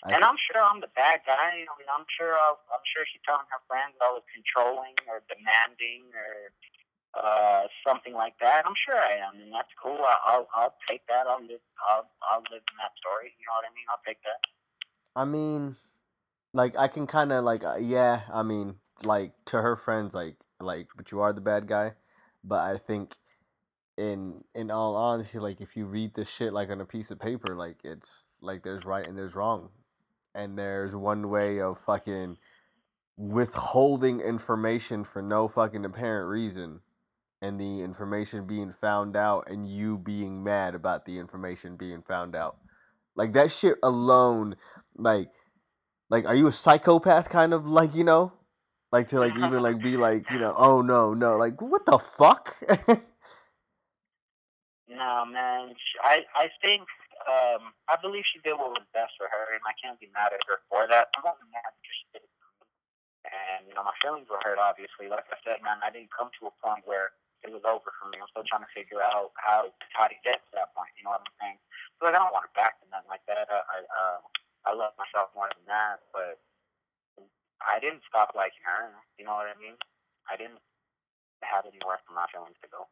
[0.06, 1.66] I and I'm sure I'm the bad guy.
[1.68, 5.24] I mean, I'm sure I'll, I'm sure she's telling her friends I was controlling or
[5.30, 6.54] demanding or
[7.18, 8.66] uh, something like that.
[8.68, 10.00] I'm sure I am, and that's cool.
[10.04, 11.28] I- I'll I'll take that.
[11.28, 13.34] I'll live I'll I'll live in that story.
[13.40, 13.88] You know what I mean?
[13.90, 14.42] I'll take that.
[15.16, 15.78] I mean,
[16.54, 18.22] like I can kind of like uh, yeah.
[18.34, 21.94] I mean, like to her friends, like like, but you are the bad guy.
[22.44, 23.16] But I think,
[23.98, 27.20] in in all honesty, like if you read this shit like on a piece of
[27.20, 29.70] paper, like it's like there's right and there's wrong,
[30.34, 32.38] and there's one way of fucking
[33.18, 36.82] withholding information for no fucking apparent reason
[37.42, 42.36] and the information being found out and you being mad about the information being found
[42.36, 42.58] out.
[43.16, 44.56] Like that shit alone,
[44.98, 45.30] like
[46.10, 48.34] like are you a psychopath kind of like, you know?
[48.96, 52.00] Like to like even like be like, you know, oh no, no, like what the
[52.00, 52.56] fuck?
[54.90, 55.76] No, man.
[56.04, 56.84] I I think
[57.28, 60.34] um I believe she did what was best for her, and I can't be mad
[60.36, 61.12] at her for that.
[61.16, 62.68] I'm only mad because she did it for me.
[63.30, 64.60] And you know, my feelings were hurt.
[64.60, 67.16] Obviously, like I said, man, I didn't come to a point where
[67.48, 68.20] it was over for me.
[68.20, 70.92] I'm still trying to figure out how how to get to that point.
[71.00, 71.60] You know what I'm saying?
[72.00, 73.48] So like, I don't want to back to nothing like that.
[73.50, 74.20] I I, uh,
[74.68, 76.42] I love myself more than that, but
[77.68, 78.94] I didn't stop liking her.
[79.18, 79.76] You know what I mean?
[80.32, 80.60] I didn't
[81.42, 82.88] have anywhere for my feelings to go.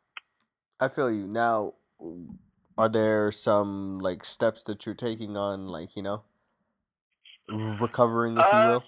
[0.80, 1.28] I feel you.
[1.28, 1.74] Now
[2.78, 6.24] are there some like steps that you're taking on like, you know,
[7.48, 8.84] recovering if you Uh, will?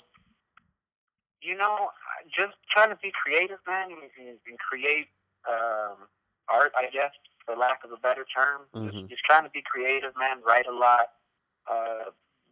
[1.42, 1.92] You know,
[2.36, 5.08] just trying to be creative, man, and, and, create
[5.48, 6.08] um,
[6.50, 7.12] art, I guess,
[7.46, 8.62] for lack of a better term.
[8.74, 8.92] Mhm.
[8.92, 10.42] Just, just trying to be creative, man.
[10.42, 11.12] Write a lot,
[11.70, 12.10] uh,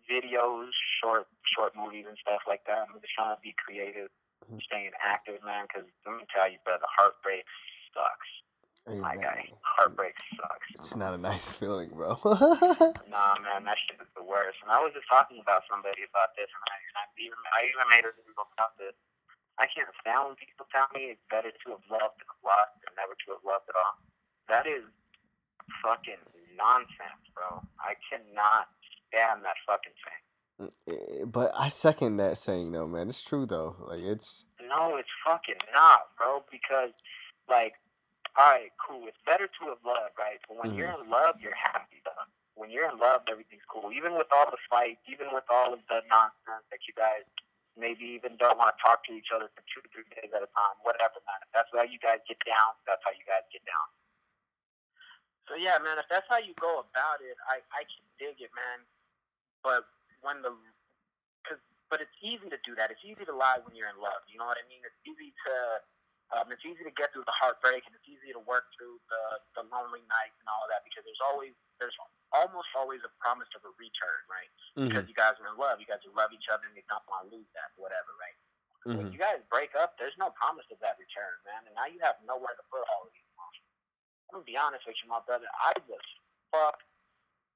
[0.10, 0.70] videos,
[1.02, 2.88] short, short movies, and stuff like that.
[2.90, 4.10] I'm just trying to be creative,
[4.50, 4.62] Mhm.
[4.62, 5.66] staying active, man.
[5.68, 7.46] Because let me tell you, brother, heartbreak
[7.94, 8.30] sucks.
[8.86, 10.68] Hey, My man, guy, heartbreak sucks.
[10.76, 12.20] It's not a nice feeling, bro.
[13.08, 14.58] Nah, man, that shit is the worst.
[14.64, 17.60] And I was just talking about somebody about this, and I, and I even I
[17.70, 18.96] even made a video about this.
[19.62, 22.96] I can't stand when people tell me it's better to have loved have lost than
[22.98, 23.96] never to have loved at all.
[24.50, 24.84] That is
[25.86, 26.20] fucking
[26.58, 27.62] nonsense, bro.
[27.80, 28.68] I cannot
[29.14, 30.22] stand that fucking thing.
[30.58, 33.10] Mm, eh, eh, but I second that saying though, man.
[33.10, 33.78] It's true though.
[33.86, 36.42] Like it's No, it's fucking not, bro.
[36.50, 36.94] Because,
[37.50, 37.78] like,
[38.34, 39.06] all right, cool.
[39.06, 40.42] It's better to have loved, right?
[40.50, 41.06] But when you're mm-hmm.
[41.06, 42.26] in love, you're happy, though.
[42.58, 43.94] When you're in love, everything's cool.
[43.94, 47.26] Even with all the fights, even with all of the nonsense that you guys
[47.74, 50.46] maybe even don't want to talk to each other for two to three days at
[50.46, 51.42] a time, whatever, man.
[51.42, 53.88] If that's how you guys get down, that's how you guys get down.
[55.50, 55.98] So yeah, man.
[55.98, 58.86] If that's how you go about it, I I can dig it, man.
[59.64, 59.88] But
[60.22, 60.54] when the
[61.48, 62.92] cause, but it's easy to do that.
[62.92, 64.24] It's easy to lie when you're in love.
[64.28, 64.82] You know what I mean?
[64.84, 65.56] It's easy to
[66.34, 69.24] um, it's easy to get through the heartbreak, and it's easy to work through the
[69.62, 71.96] the lonely nights and all of that because there's always there's
[72.34, 74.50] almost always a promise of a return, right?
[74.90, 77.30] Because you guys are in love, you guys love each other, and you don't want
[77.30, 78.38] to lose that, whatever, right?
[78.98, 79.14] When Mhm.
[79.14, 82.20] you guys break up, there's no promise of that return, man, and now you have
[82.26, 83.24] nowhere to put all of these.
[84.34, 85.46] I'm gonna be honest with you, my brother.
[85.62, 86.02] I was
[86.50, 86.84] fucked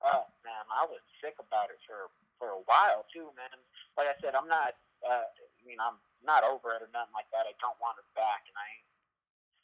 [0.06, 0.64] up, man.
[0.70, 3.54] I was sick about it for for a while too, man.
[3.98, 4.78] Like I said, I'm not.
[5.02, 7.46] Uh, I mean, I'm not over it or nothing like that.
[7.46, 8.88] I don't want her back, and I ain't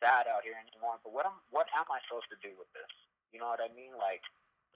[0.02, 0.98] sad out here anymore.
[1.02, 2.90] But what am what am I supposed to do with this?
[3.34, 3.94] You know what I mean?
[3.98, 4.22] Like,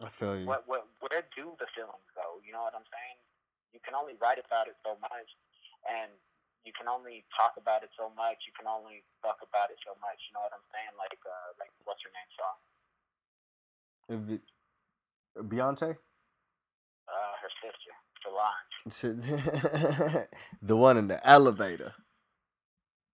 [0.02, 0.46] I feel you.
[0.50, 2.42] what what where do the feelings go?
[2.46, 3.18] You know what I'm saying?
[3.74, 5.30] You can only write about it so much,
[5.86, 6.10] and
[6.66, 8.42] you can only talk about it so much.
[8.50, 10.18] You can only talk about it so much.
[10.30, 10.94] You know what I'm saying?
[10.98, 12.58] Like uh, like what's her name song?
[14.10, 14.50] If it-
[15.44, 15.98] Beyonce?
[17.08, 20.28] Uh, her sister, Solange.
[20.62, 21.94] The one in the elevator.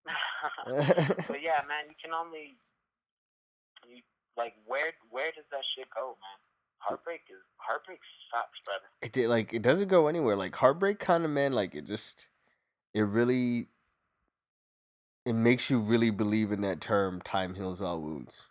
[0.65, 2.57] but yeah, man, you can only
[3.88, 4.01] you
[4.38, 6.39] like where where does that shit go, man?
[6.80, 7.99] Heartbreak is heartbreak
[8.32, 8.86] sucks, brother.
[9.01, 10.36] it did like it doesn't go anywhere.
[10.36, 12.28] Like heartbreak kind of man, like it just
[12.93, 13.67] it really
[15.26, 18.47] it makes you really believe in that term time heals all wounds.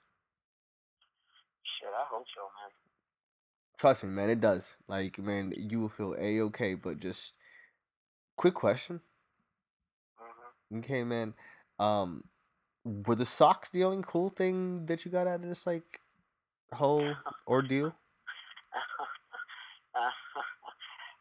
[1.63, 2.71] Shit, I hope so, man.
[3.83, 4.79] Trust me, man, it does.
[4.87, 7.35] Like, man, you will feel a okay, but just
[8.39, 9.03] quick question.
[10.15, 11.35] hmm Okay, man.
[11.83, 12.31] Um
[12.87, 15.99] were the socks the only cool thing that you got out of this like
[16.71, 17.11] whole
[17.51, 17.91] ordeal?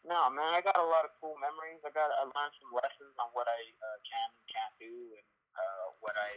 [0.06, 1.82] no, man, I got a lot of cool memories.
[1.82, 5.26] I got I learned some lessons on what I uh, can and can't do, and
[5.58, 6.30] uh, what I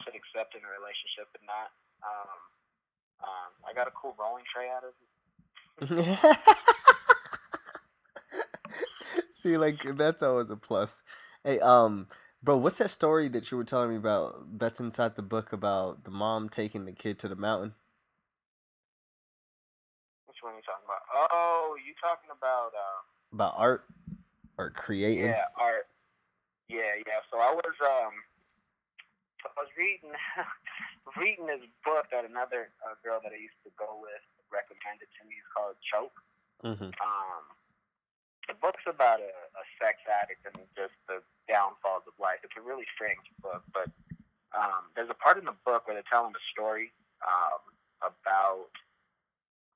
[0.00, 1.76] should accept in a relationship and not.
[2.00, 2.32] Um,
[3.20, 5.07] um, I got a cool rolling tray out of it.
[9.42, 11.02] See, like that's always a plus.
[11.44, 12.08] Hey, um,
[12.42, 14.58] bro, what's that story that you were telling me about?
[14.58, 17.74] That's inside the book about the mom taking the kid to the mountain.
[20.26, 21.02] Which one are you talking about?
[21.32, 22.72] Oh, you talking about?
[22.74, 23.84] Um, About art
[24.58, 25.26] or creating.
[25.26, 25.86] Yeah, art.
[26.68, 27.20] Yeah, yeah.
[27.30, 28.12] So I was um
[29.46, 30.10] I was reading
[31.16, 35.22] reading this book that another uh, girl that I used to go with recommended to
[35.28, 35.36] me.
[35.38, 36.18] It's called Choke.
[36.64, 36.90] Mm-hmm.
[36.90, 37.44] Um,
[38.48, 42.40] the book's about a, a sex addict and just the downfalls of life.
[42.42, 43.92] It's a really strange book, but
[44.56, 46.90] um, there's a part in the book where they're telling a story
[47.20, 47.60] um,
[48.00, 48.72] about,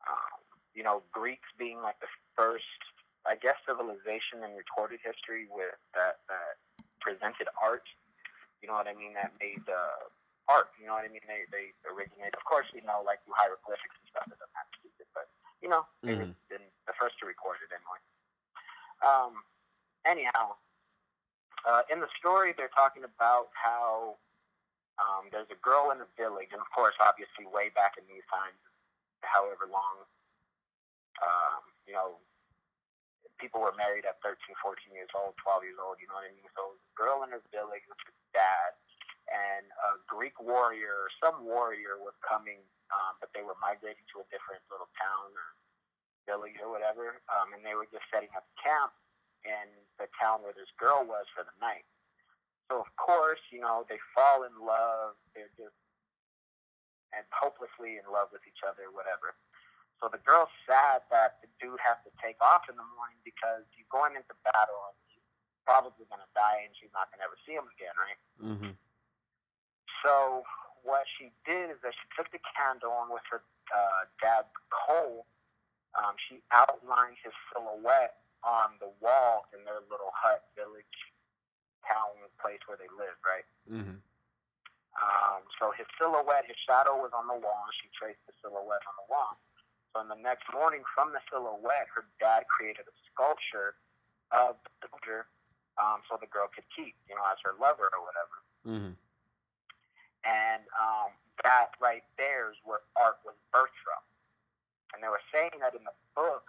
[0.09, 0.41] um,
[0.73, 2.81] you know, Greeks being like the first,
[3.29, 6.57] I guess, civilization in recorded history with that that
[7.05, 7.85] presented art.
[8.65, 9.13] You know what I mean?
[9.15, 10.09] That made uh,
[10.53, 10.69] art.
[10.77, 11.25] You know what I mean?
[11.25, 14.29] They they originated, of course, you know, like through hieroglyphics and stuff.
[14.29, 15.27] It doesn't have to be it, but
[15.65, 16.37] you know, they were Mhm.
[16.53, 18.01] been the first to record it anyway.
[19.01, 19.45] Um,
[20.05, 20.57] anyhow,
[21.65, 24.19] uh, in the story, they're talking about how
[24.99, 28.27] um, there's a girl in the village, and of course, obviously, way back in these
[28.31, 28.59] times,
[29.23, 30.05] however long,
[31.23, 32.21] um, you know,
[33.39, 36.35] people were married at 13, 14 years old, 12 years old, you know what I
[36.35, 36.47] mean?
[36.55, 38.77] So, girl in her village with her dad,
[39.33, 42.61] and a Greek warrior, some warrior was coming,
[42.93, 45.49] um, but they were migrating to a different little town or
[46.29, 48.93] village or whatever, um, and they were just setting up camp
[49.43, 49.67] in
[49.99, 51.89] the town where this girl was for the night.
[52.71, 55.19] So of course, you know, they fall in love.
[55.35, 55.77] They're just
[57.13, 59.37] and hopelessly in love with each other, whatever.
[60.01, 63.63] So the girl's sad that the dude has to take off in the morning because
[63.77, 65.23] he's going into battle and he's
[65.63, 68.21] probably gonna die and she's not gonna ever see him again, right?
[68.41, 68.73] Mm-hmm.
[70.03, 70.43] So
[70.83, 75.27] what she did is that she took the candle and with her uh, dad's coal,
[75.95, 80.99] um, she outlined his silhouette on the wall in their little hut, village,
[81.87, 83.47] town, place where they live, right?
[83.71, 84.03] Mm-hmm.
[84.93, 88.83] Um, so his silhouette, his shadow was on the wall, and she traced the silhouette
[88.85, 89.39] on the wall.
[89.95, 93.79] So in the next morning, from the silhouette, her dad created a sculpture
[94.35, 95.31] of the soldier,
[95.79, 98.37] um, so the girl could keep, you know, as her lover or whatever.
[98.67, 98.95] Mm-hmm.
[100.23, 101.11] And um,
[101.43, 104.03] that right there is where art was birthed from.
[104.95, 106.47] And they were saying that in the book,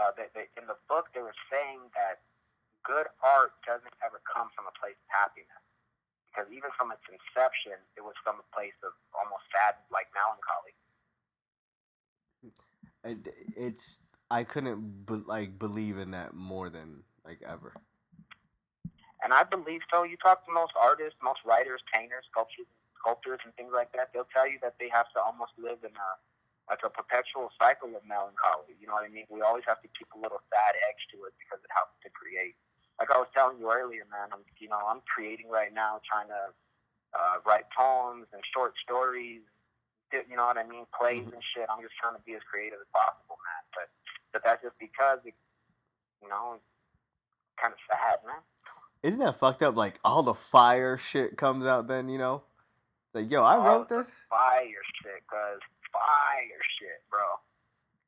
[0.00, 2.24] uh, that they, in the book they were saying that
[2.82, 5.62] good art doesn't ever come from a place of happiness.
[6.30, 10.72] Because even from its inception, it was from a place of almost sad, like melancholy.
[13.04, 13.20] It,
[13.52, 14.00] it's
[14.30, 17.74] I couldn't be, like believe in that more than like ever.
[19.22, 20.02] And I believe so.
[20.04, 22.66] You talk to most artists, most writers, painters, sculptors,
[23.02, 24.14] sculptors, and things like that.
[24.14, 26.10] They'll tell you that they have to almost live in a
[26.70, 28.78] like a perpetual cycle of melancholy.
[28.78, 29.26] You know what I mean?
[29.26, 32.08] We always have to keep a little sad edge to it because it helps to
[32.14, 32.54] create.
[33.02, 34.30] Like I was telling you earlier, man.
[34.30, 36.54] I'm you know I'm creating right now, trying to
[37.18, 39.42] uh, write poems and short stories.
[40.14, 40.86] You know what I mean?
[40.94, 41.34] Plays Mhm.
[41.34, 41.66] and shit.
[41.68, 43.62] I'm just trying to be as creative as possible, man.
[43.74, 43.88] But
[44.32, 45.34] but that's just because it,
[46.22, 46.60] you know,
[47.60, 48.40] kind of sad, man.
[49.02, 49.74] Isn't that fucked up?
[49.74, 52.42] Like all the fire shit comes out then, you know?
[53.14, 54.10] Like, yo, I wrote this.
[54.30, 54.62] Fire
[55.02, 55.60] shit, cause
[55.92, 57.20] fire shit, bro.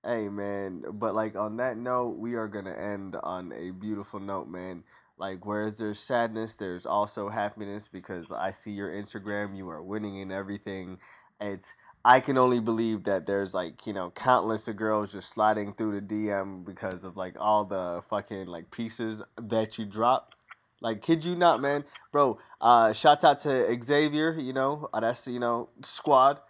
[0.02, 4.48] Hey man, but like on that note, we are gonna end on a beautiful note,
[4.48, 4.82] man.
[5.16, 10.20] Like whereas there's sadness, there's also happiness because I see your Instagram, you are winning
[10.20, 10.98] in everything.
[11.40, 11.74] It's
[12.04, 16.00] I can only believe that there's like, you know, countless of girls just sliding through
[16.00, 20.34] the DM because of like all the fucking like pieces that you drop.
[20.80, 21.84] Like kid you not, man.
[22.12, 26.40] Bro, uh shout out to Xavier, you know, uh, that's you know, squad.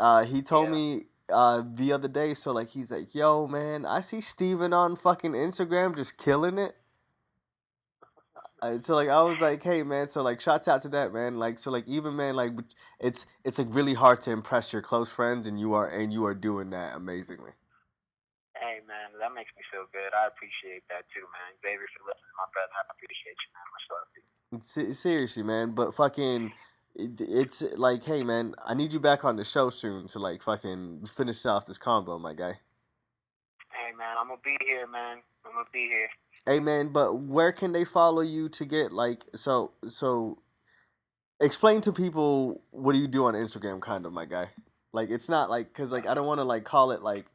[0.00, 0.72] Uh, he told Yeah.
[0.72, 4.96] me uh the other day, so like he's like, "Yo, man, I see Steven on
[4.96, 6.76] fucking Instagram just killing it."
[8.62, 11.38] Uh, so like I was like, "Hey, man," so like shouts out to that man.
[11.38, 12.52] Like so like even man like
[13.00, 16.24] it's it's like really hard to impress your close friends, and you are and you
[16.26, 17.52] are doing that amazingly.
[18.72, 20.16] Hey man, that makes me feel good.
[20.16, 21.52] I appreciate that too, man.
[21.60, 23.68] Xavier, you're listening, my brother, I appreciate you, man.
[23.68, 24.94] Much love to you.
[24.94, 25.72] Seriously, man.
[25.72, 26.52] But fucking,
[26.94, 30.40] it, it's like, hey, man, I need you back on the show soon to like
[30.42, 32.60] fucking finish off this convo, my guy.
[33.76, 35.18] Hey man, I'm gonna be here, man.
[35.44, 36.08] I'm gonna be here.
[36.46, 40.38] Hey man, but where can they follow you to get like so so
[41.42, 44.48] explain to people what do you do on Instagram kind of my guy.
[44.94, 47.26] Like it's not like cuz like I don't want to like call it like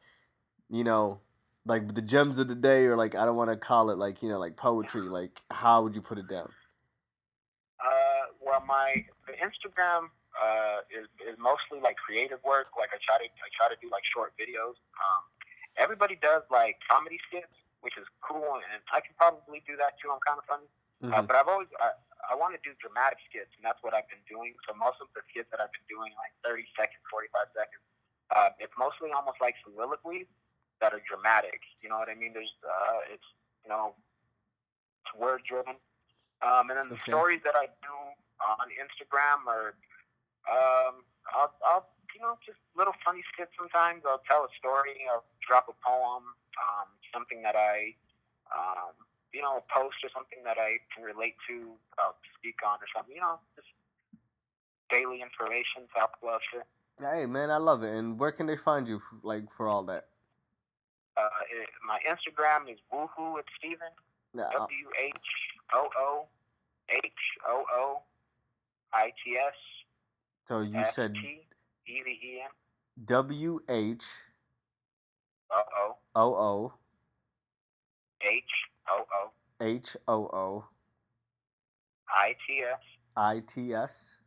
[0.68, 1.20] you know
[1.66, 4.22] like the gems of the day or like I don't want to call it like
[4.22, 6.50] you know like poetry like how would you put it down?
[7.78, 12.68] Uh, well, my the Instagram uh is is mostly like creative work.
[12.78, 14.78] Like I try to I try to do like short videos.
[14.98, 15.22] Um,
[15.76, 20.10] everybody does like comedy skits, which is cool, and I can probably do that too.
[20.10, 20.68] I'm kind of funny.
[20.98, 21.26] Uh, Mhm.
[21.30, 21.94] but I've always I,
[22.30, 24.54] I want to do dramatic skits, and that's what I've been doing.
[24.66, 27.84] So most of the skits that I've been doing, like 30 seconds, 45 seconds,
[28.34, 30.26] uh, it's mostly almost like soliloquies
[30.80, 31.60] that are dramatic.
[31.82, 32.32] You know what I mean?
[32.34, 33.26] There's uh, it's
[33.64, 33.94] you know,
[35.04, 35.76] it's word driven.
[36.42, 37.12] Um, and then the Okay.
[37.12, 37.94] stories that I do
[38.42, 39.74] on Instagram are
[40.48, 41.04] Um,
[41.34, 44.02] I'll, I'll, you know, just little funny skits sometimes.
[44.08, 44.96] I'll tell a story.
[45.10, 46.24] I'll drop a poem,
[46.56, 47.94] um, something that I,
[48.54, 48.94] um,
[49.32, 52.88] you know, a post or something that I can relate to, I'll speak on or
[52.96, 53.14] something.
[53.14, 53.68] You know, just
[54.90, 56.64] daily information, top love shit.
[57.00, 57.94] Hey man, I love it.
[57.94, 60.06] And where can they find you, like for all that?
[61.18, 63.88] Uh, it, my Instagram is woohoo with Steven.
[64.34, 65.14] W H
[65.74, 66.26] O O
[66.90, 67.02] H
[67.48, 68.02] O O
[68.92, 69.54] I T S
[70.46, 71.40] so you S said E
[71.86, 72.50] V E N
[73.04, 74.04] W H
[75.50, 76.72] O O O O
[78.22, 78.44] H
[78.88, 80.64] O O H O O
[82.14, 82.78] I T S
[83.16, 84.18] I T S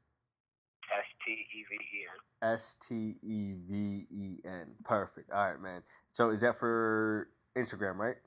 [0.91, 2.05] S T E V E
[2.43, 2.53] N.
[2.53, 4.67] S T E V E N.
[4.83, 5.31] Perfect.
[5.31, 5.81] All right, man.
[6.11, 8.17] So is that for Instagram, right?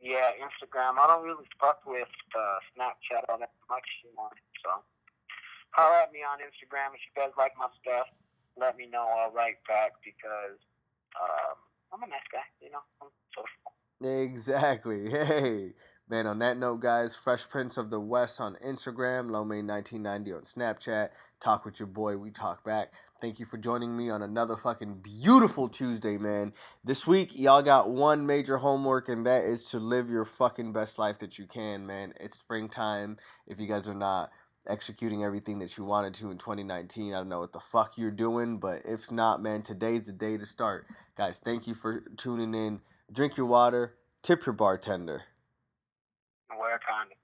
[0.00, 0.98] Yeah, Instagram.
[0.98, 4.34] I don't really fuck with uh, Snapchat all that much anymore.
[4.64, 4.82] So,
[5.70, 8.08] holler at me on Instagram if you guys like my stuff.
[8.58, 9.06] Let me know.
[9.06, 10.58] I'll write back because
[11.16, 11.56] um,
[11.92, 12.44] I'm a nice guy.
[12.60, 13.72] You know, I'm social.
[14.02, 15.08] Exactly.
[15.10, 15.72] Hey,
[16.12, 16.26] man.
[16.26, 21.08] On that note, guys, Fresh Prince of the West on Instagram, Lomay1990 on Snapchat.
[21.40, 22.18] Talk with your boy.
[22.18, 22.92] We talk back.
[23.18, 26.52] Thank you for joining me on another fucking beautiful Tuesday, man.
[26.84, 30.98] This week, y'all got one major homework, and that is to live your fucking best
[30.98, 32.12] life that you can, man.
[32.20, 33.16] It's springtime.
[33.46, 34.32] If you guys are not
[34.68, 38.10] executing everything that you wanted to in 2019, I don't know what the fuck you're
[38.10, 40.84] doing, but if not, man, today's the day to start.
[41.16, 42.82] Guys, thank you for tuning in.
[43.10, 45.22] Drink your water, tip your bartender.
[46.52, 47.21] A condom.